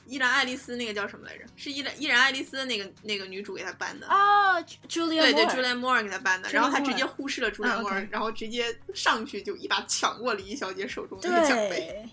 [0.07, 1.43] 依然爱丽丝那个叫什么来着？
[1.55, 12.07] 是依然依然爱丽丝那个那个女主给她颁的啊，Julia 对对，Julia Moore 给她颁的，然后她直接忽视了 Julia Moore，然后直接上去就一把抢过了李小姐手中那个奖杯。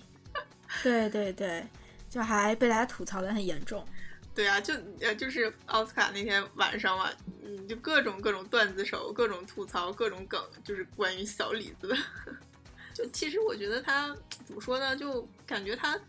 [0.82, 1.66] 对对对，
[2.09, 3.86] 就还被大家吐槽的很严重。
[4.34, 7.11] 对啊，就呃就是奥斯卡那天晚上嘛，
[7.45, 11.97] 嗯，就各种各种段子手，各种吐槽，各种梗，就是关于小李子的。
[12.95, 14.16] 就其实我觉得他
[14.47, 14.97] 怎么说呢？
[14.97, 16.01] 就感觉他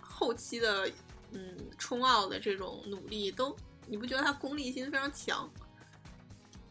[0.00, 0.90] 后期的。
[1.32, 3.56] 嗯，冲奥的这种努力都，
[3.86, 5.48] 你不觉得他功利心非常强？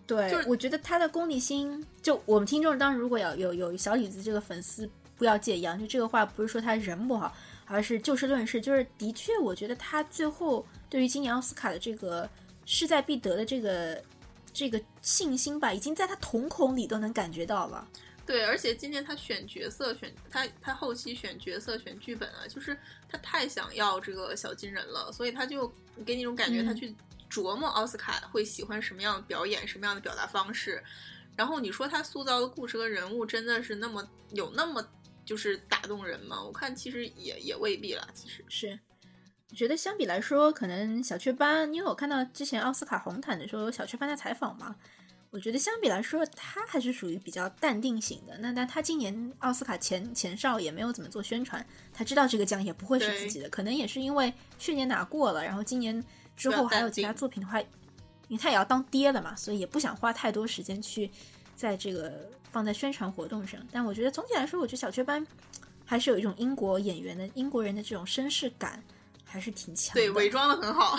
[0.06, 7.32] 对，就是我觉得他的功利心，就我们听众当时如果要有有小李子这个粉丝，不要介意啊，就这个话不是说他人不好，
[7.66, 12.28] 而是就事论事，就是的确，我觉得他最后对于今年奥斯卡的这个
[12.66, 14.04] 势在必得的这个
[14.52, 17.88] 这个信心吧，已经在他瞳孔里都能感觉到了。
[18.30, 22.78] 对，而且今年他选角色选他他后期选角色选剧本啊，就是
[23.10, 25.68] 他太想要这个小金人了，所以他就
[26.06, 26.96] 给你一种感觉，他去
[27.28, 30.80] 琢磨奥斯卡会喜欢什么样的表演，什么样的表达方式。
[31.36, 34.88] 然后你说他塑造的故事和人物真的是那么有那么
[35.26, 36.40] 就是打动人吗？
[36.40, 38.08] 我看其实也也未必了。
[38.14, 38.80] 其实是，
[39.50, 44.76] 我觉得相比来说，可能小雀斑，因为我看到之前奥斯卡红毯的时候有小雀斑在采访嘛。
[45.32, 48.36] 我觉得相比来说，他还是属于比较淡定型的。
[48.40, 51.64] 那但他今年奥斯卡前前哨也没有怎么做宣传，
[51.94, 56.04] 他知道这个奖也不会是自己的，可能也是因为去年拿过了，然后今年
[56.36, 57.68] 之后还有其他作品的话，因
[58.32, 61.12] 为他也要当爹了嘛，所以也不想花太多时间去
[61.56, 63.60] 在这个放在宣传活动上。
[63.72, 65.26] 但我觉得总体来说，我觉得小雀斑
[65.86, 68.84] 还是有一种英国演员的英国人的这种绅士感，
[69.24, 69.94] 还是挺强。
[69.94, 70.98] 对，伪装的很好。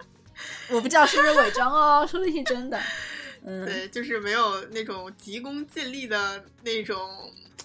[0.70, 2.80] 我不知道是不是伪装哦，说不定是真的。
[3.44, 6.98] 对，就是没有那种急功近利的那种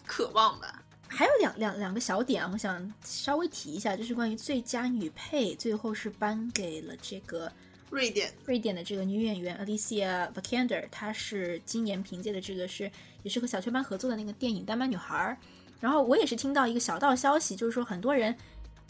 [0.06, 0.82] 渴望吧。
[1.08, 7.52] 还有两两两个小点，我想稍微提一下，就是关于最佳女配，最后是颁给了这个
[7.92, 12.90] 瑞典瑞典的这个女演员 Alicia Vikander，她是今年凭借的这个是
[13.22, 15.38] 也是和小雀斑合作的那个电影《丹麦女孩》。
[15.80, 18.36] 然后我也是听到一个小道消息，就是说很多人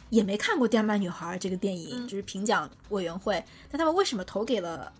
[0.09, 4.93] 也没看过《丹麦女孩》这个电影，就是评奖委员会，但他们为什么投给了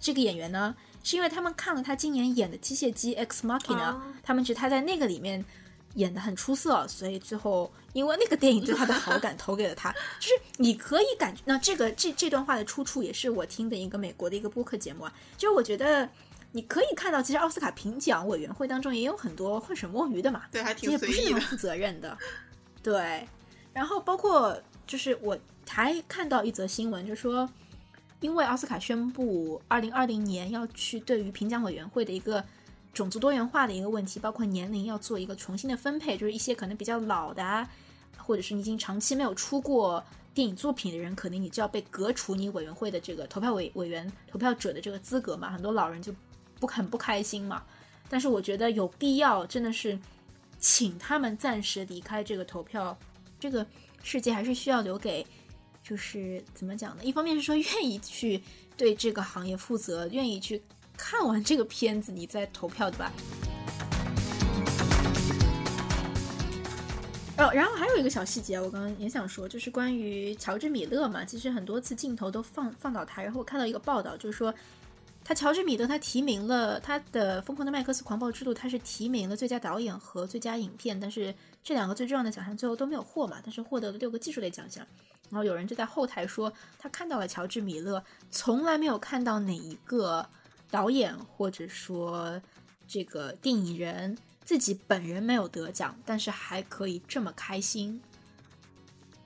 [0.00, 0.74] 这个演员呢？
[1.04, 3.92] 是因为他们看了他今年演的《机械姬 X Machina》，
[4.22, 5.44] 他们觉得他在那个里面
[5.96, 9.92] 演的很出色，所以最后因为那个电影对他的好感投给了他。
[10.18, 15.12] 就是你可以感觉，那这个这这段话的出处也是我听的一个美国的一个播客节目啊。
[15.36, 16.08] 就是我觉得
[16.52, 22.16] 你可以看到，其实奥斯卡评奖委员会当中也有很多浑水摸鱼的嘛，对，还挺随意的，负责任的。
[22.82, 23.28] 对，
[23.74, 25.38] 然后包括就是我
[25.68, 27.46] 还看到一则新闻，就说。
[28.24, 32.42] 因为奥斯卡宣布，二零二零年要去对于评奖委员会的一个
[32.94, 37.68] 种族多元化的一个问题，包括年龄要做一个重新的分配，就是一些可能比较老的，啊，
[38.16, 40.02] 或者是你已经长期没有出过
[40.32, 45.50] 电影作品的人，可能你就要被革除你委员会的这个投票委委员投票者的这个资格嘛。
[45.50, 46.10] 很多老人就
[46.58, 47.62] 不很不开心嘛。
[48.08, 49.98] 但是我觉得有必要，真的是
[50.58, 52.96] 请他们暂时离开这个投票
[53.38, 53.66] 这个
[54.02, 55.26] 世界还是需要留给，
[55.84, 57.04] 就是怎么讲呢？
[57.04, 58.42] 一方面是说愿意去
[58.74, 60.60] 对这个行业负责，愿意去
[60.96, 63.12] 看完这个片子你再投票，对吧？
[67.36, 74.54] 哦，然后还有一个小细节，我刚刚也想说，就是关于乔治米勒嘛，其实很多次镜头都放放到他，然后我看到一个报道，就是说
[75.22, 84.86] 他乔治米勒他提名了他的《疯狂的麦克斯狂暴之路》，他是提名了最佳导演和最佳影片，但是这两个最重要的奖项最后都没有获嘛，但是获得了六个技术类奖项。
[85.30, 90.28] 然后有人就在后台说，他看到了乔治米勒，从来没有看到哪一个
[90.70, 92.40] 导演或者说
[92.86, 94.16] 这个电影人。
[94.44, 97.98] 自己本人没有得奖，但是还可以这么开心，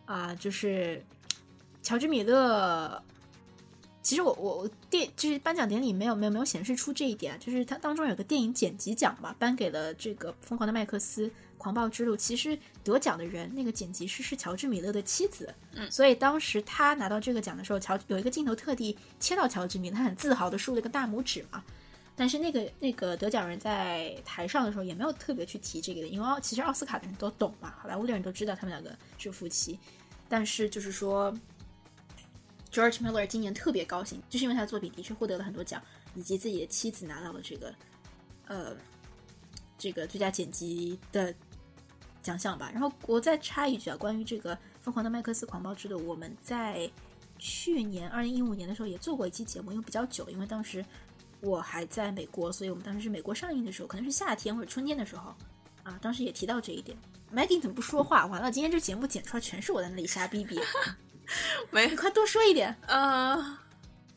[0.05, 1.05] 啊，就是
[1.83, 3.03] 乔治米勒。
[4.01, 11.29] 其实我我我电就是颁奖典礼没有没有没有显示出这一点，就是它当中有个电影剪辑奖吧，颁给了这个《疯狂的麦克斯：
[11.59, 12.15] 狂暴之路》。
[12.17, 21.63] 其实得奖的人那个剪辑师是乔治米勒的妻子，嗯，所以当时他拿到这个奖的时候，乔有一个镜头特地切到乔治米勒，他很自豪的竖了一个大拇指嘛。
[22.17, 29.79] 但是那个那个得奖人在台上的时候也没有特别去提这个的，因为其实奥斯卡的人都懂嘛，好莱坞的人都知道他们两个是夫妻。
[30.29, 31.33] 但是就是说
[32.73, 35.81] ，George Miller 今年特别高兴，就是因为他的作品的确获得了很多奖，
[36.15, 37.73] 以及自己的妻子拿到了这个
[38.49, 38.77] 呃
[39.79, 41.33] 这个最佳剪辑的
[42.23, 42.71] 奖项吧。
[42.73, 46.91] 然后我再插一句啊，关于这个《疯狂的麦克斯狂暴之路》，我们在
[47.39, 50.85] 去年二零一五年的时候也做过一期节目，因为比较久，因为当时。
[51.41, 55.33] 我还在美国，所以我们当时是美国上映的时候，可能是夏天或者春天的时候，
[55.85, 56.99] 啊，当时也提到这一点。
[57.33, 58.27] Maggie 怎么不说话？
[58.27, 60.59] 完了，今天这节目剪出来全是我在那里瞎逼逼。
[61.71, 62.77] 没，你快多说一点。
[62.89, 63.57] 呃，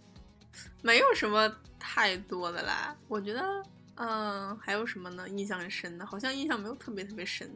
[0.81, 2.97] 没有什么太多的啦。
[3.07, 3.63] 我觉得，
[3.97, 5.29] 嗯，还有什么呢？
[5.29, 7.55] 印象很深的，好像印象没有特别特别深。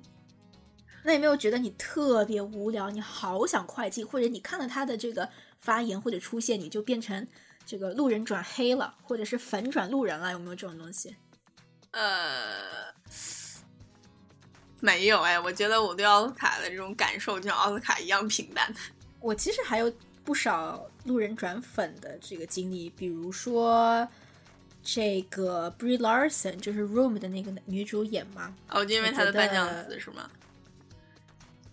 [1.06, 2.90] 那有没有觉得你特别无聊？
[2.90, 5.30] 你好想快进，或者你看了他的这个
[5.60, 7.26] 发言或者出现，你就变成？
[7.68, 11.16] 这个路人转黑了，或者是粉转路人了，有没有这种东西？
[11.90, 12.94] 呃，
[14.82, 18.72] 没有哎，我觉得我对奥斯卡的这种感受就像奥斯卡一样平淡。
[19.20, 19.92] 我其实还有
[20.24, 24.08] 不少路人转粉的这个经历，比如说
[24.84, 28.56] 这个 Brie Larson，就是 Room 的那个女主演嘛。
[28.70, 30.30] 哦，就因为她的颁奖词是吗？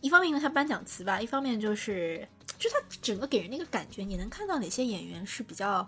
[0.03, 2.29] 一方面因为他颁奖词吧，一方面就是。
[2.59, 5.85] 就他整个给人那个感觉，你能看到哪些演员是比较，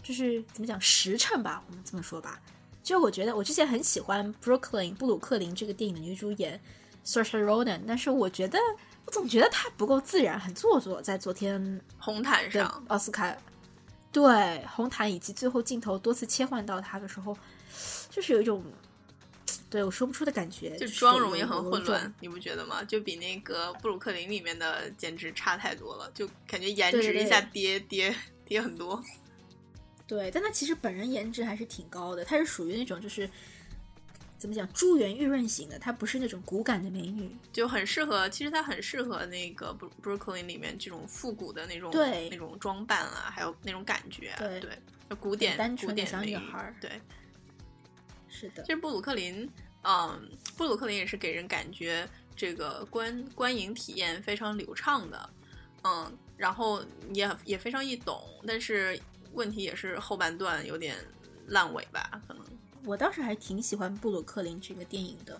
[0.00, 1.60] 就是怎么讲实诚吧？
[1.66, 2.40] 我们这么说吧。
[2.84, 6.60] 就我觉得，我之前很喜欢 Brooklyn 布鲁克林这个电影的女主演
[7.04, 8.60] Saoirse Ronan，但是我觉得
[9.04, 11.02] 我总觉得她不够自然，很做作。
[11.02, 13.36] 在昨天红毯上，奥斯卡
[14.12, 17.36] 对红毯以及最后镜头多次切换到她的时候，
[18.08, 18.62] 就是有一种。
[19.70, 22.82] 对我说不出的感觉，就妆容也很混乱，你不觉得吗？
[22.84, 29.02] 就比那个布鲁克林里面的简直差太多了，就感觉颜值一下跌跌跌很多。
[30.06, 33.28] 对，但她其实本人颜值还是挺高的，她是属于那种就是
[34.36, 38.28] 怎么讲珠圆玉润型的，她不是那种骨感的美女，就很适合。
[38.28, 44.70] 其实她很适合那个布布鲁克林里面这种复古的那种对那种装扮啊，还有那种感觉，对对，
[45.20, 46.90] 古典单纯的小女孩，对。
[48.40, 49.48] 是的，其实布鲁克林，
[49.82, 55.30] 嗯，布鲁克林也是给人感觉这个观观影体验非常流畅的，
[55.84, 56.82] 嗯，然后
[57.12, 58.98] 也也非常易懂，但是
[59.34, 60.96] 问题也是后半段有点
[61.48, 62.42] 烂尾吧，可能。
[62.84, 65.38] 我倒是还挺喜欢布鲁克林这个电影的，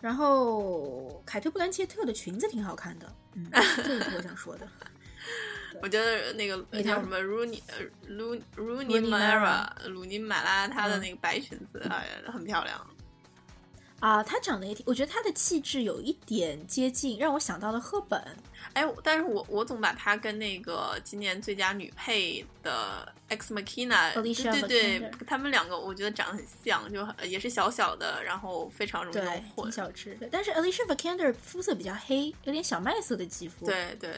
[0.00, 4.68] 然后凯特布兰切特的裙子挺好看的，嗯，这是我想说的。
[5.82, 12.02] 我觉得那个那叫什么 Rooney 呃 Rooney Rooney Mara 鲁尼马拉，她的那个白裙子啊
[12.32, 12.86] 很漂亮。
[14.00, 18.22] 啊，她长得也挺，我觉得她的气质有一点接近，让我想到了赫本。
[18.74, 29.18] 哎，但是我我总把她跟那个今年最佳女配的 X Machina，对对对，他们两个我觉得长得很像，就也是小小的，然后非常容易
[29.54, 29.64] 混。
[29.64, 33.64] 挺小只，但是 Alicia Vikander 肤色比较黑，有点小麦色的肌肤。
[33.64, 34.10] 对对。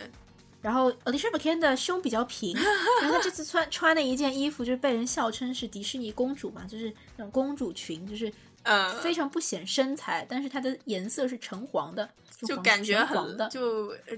[0.60, 2.52] 然后 Alicia Vikander 胸比较平，
[3.00, 8.32] 然后她这次穿穿的一件衣服就是被人笑称是迪士尼公主嘛，就是那种公主裙，就是
[8.64, 12.10] 呃非常不显身材，但是它的颜色是橙黄的，
[12.42, 14.16] 就感觉很就呃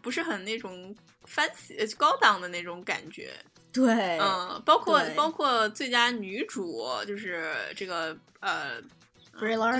[0.00, 0.94] 不是很那种
[1.26, 3.32] fancy 高档的那种感觉。
[3.72, 8.80] 对，嗯，包括包括最佳女主就是这个呃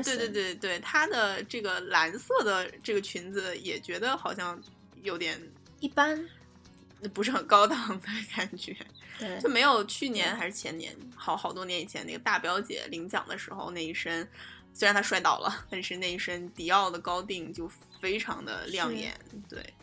[0.03, 4.61] 对对对对，她的这个蓝色的这个裙子也觉得好像
[5.03, 5.41] 有点。
[5.81, 6.29] 一般，
[7.12, 8.77] 不是很高档的感觉，
[9.18, 14.27] 对，就没有去年还是前年，好好多年以前那个大表姐领奖的时候那一身
[14.72, 17.70] 虽然她摔倒了，但是那一身迪奥的高定就
[18.01, 19.18] 非常的亮眼。
[19.49, 19.74] 对，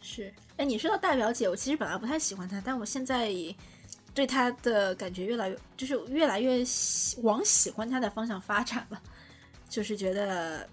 [0.00, 0.32] 是。
[0.56, 3.32] 哎，你说到大表姐，我其实本来不太喜欢她，但我现在
[4.12, 6.64] 对她的感觉越来越，就是越来越
[7.22, 9.02] 往喜欢她的方向发展了。
[9.68, 10.68] 就是觉得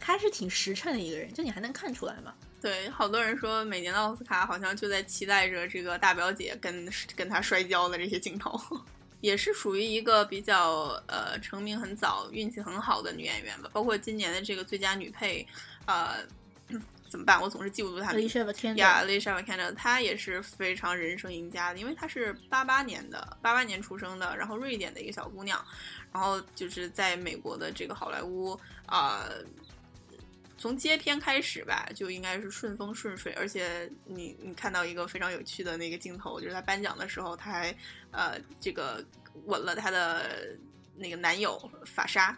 [0.00, 2.34] 还是挺实诚的一个人，就你还能看出来吗？
[2.60, 8.60] 对，好多人说每年的奥斯卡好像就在期待着这个大表姐跟跟她摔跤的这些镜头。
[9.22, 13.68] 也是属于一个比较呃成名很早、运气很好的女演员吧。
[13.72, 15.44] 包括今年的这个最佳女配，
[15.86, 16.18] 呃，
[17.08, 17.40] 怎么办？
[17.40, 18.12] 我总是记不住她。
[18.12, 18.74] Alicia Vikander。
[18.76, 25.64] 呀，Alicia Vikander，她也是非常人生赢家的，因为她是八八年的，八八年出生的，然后瑞典的一个小姑娘，
[26.12, 29.24] 然后就是在美国的这个好莱坞啊。
[30.58, 37.76] 从接片开始吧，就应该是顺风顺水，而且你你看到一个非常有趣的那个镜头，就是他颁奖的时候，他还
[38.10, 39.04] 呃这个
[39.44, 40.56] 吻了他的
[40.96, 42.36] 那个男友法莎，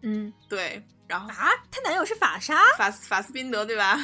[0.00, 3.96] 嗯，对，然后啊，他男友是法莎，法法斯宾德对吧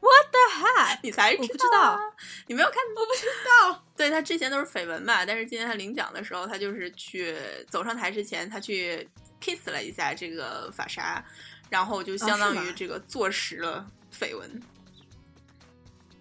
[0.00, 0.98] ？What the heck？
[1.02, 2.00] 你才我不知道，
[2.46, 2.78] 你没有看？
[2.96, 3.84] 我不知道。
[3.94, 7.36] 对他之前都是绯闻嘛，但是今天他领奖的时候，他就是去
[7.68, 9.08] 走上台之前，他去
[9.38, 11.24] kiss 了一下这个法莎。
[11.72, 14.62] 然后就相当于这个坐实了绯闻。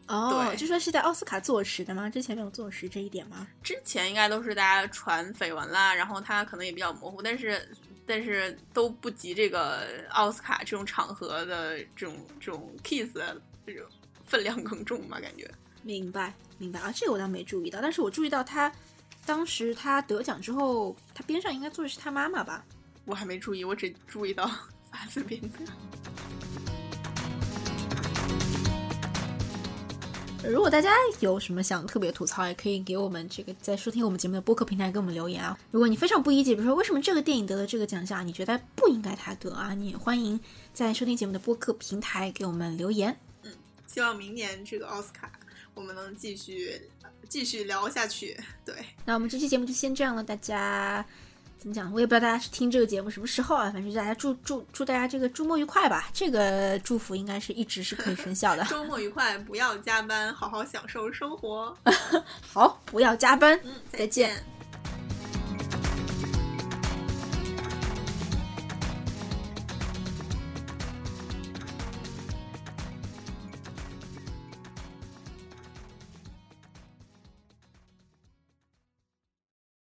[0.07, 2.09] 哦，对，就说是在奥斯卡坐实的吗？
[2.09, 3.45] 之前没有坐实这一点吗？
[3.61, 7.67] 之前应该都是大家传绯闻啦，然后他可能也比较模糊，但是
[8.05, 13.09] 但是都不及这个奥斯卡这种场合的这种这种 kiss
[13.65, 13.85] 这种
[14.23, 15.19] 分量更重吧？
[15.19, 15.51] 感觉。
[15.83, 18.71] 明白，明白啊，这个我倒没注意到，但是我注意到他
[19.25, 22.63] 当时他得奖之后，他边上应该坐的是他妈妈吧？
[23.03, 24.49] 我还没注意，我只注意到。
[24.91, 25.63] 法斯宾德。
[30.43, 30.89] 如果大家
[31.19, 35.55] 有什么想特别吐槽，也可以给我们这个在收听我们节目的播客平台给我们留言啊。
[35.69, 40.39] 如果你非常不理解，比如说为什么这个电影得了这个奖项，你觉得不应该他得啊，你也欢迎
[40.73, 43.15] 在收听节目的播客平台给我们留言。
[43.43, 43.51] 嗯，
[43.85, 45.31] 希望明年这个奥斯卡
[45.75, 46.89] 我们能继续
[47.29, 48.35] 继续聊下去。
[48.65, 48.75] 对，
[49.05, 51.05] 那我们这期节目就先这样了，大家。
[51.61, 51.93] 怎么讲？
[51.93, 56.09] 我也不知道大家是听这个节目什么时候啊，反正大家祝祝祝大家这个周末愉快吧。
[56.11, 58.63] 这个祝福应该是一直是可以生效的。
[58.67, 61.77] 周末愉快，不要加班，好好享受生活。
[62.51, 63.59] 好，不要加班。
[63.63, 64.43] 嗯，再见。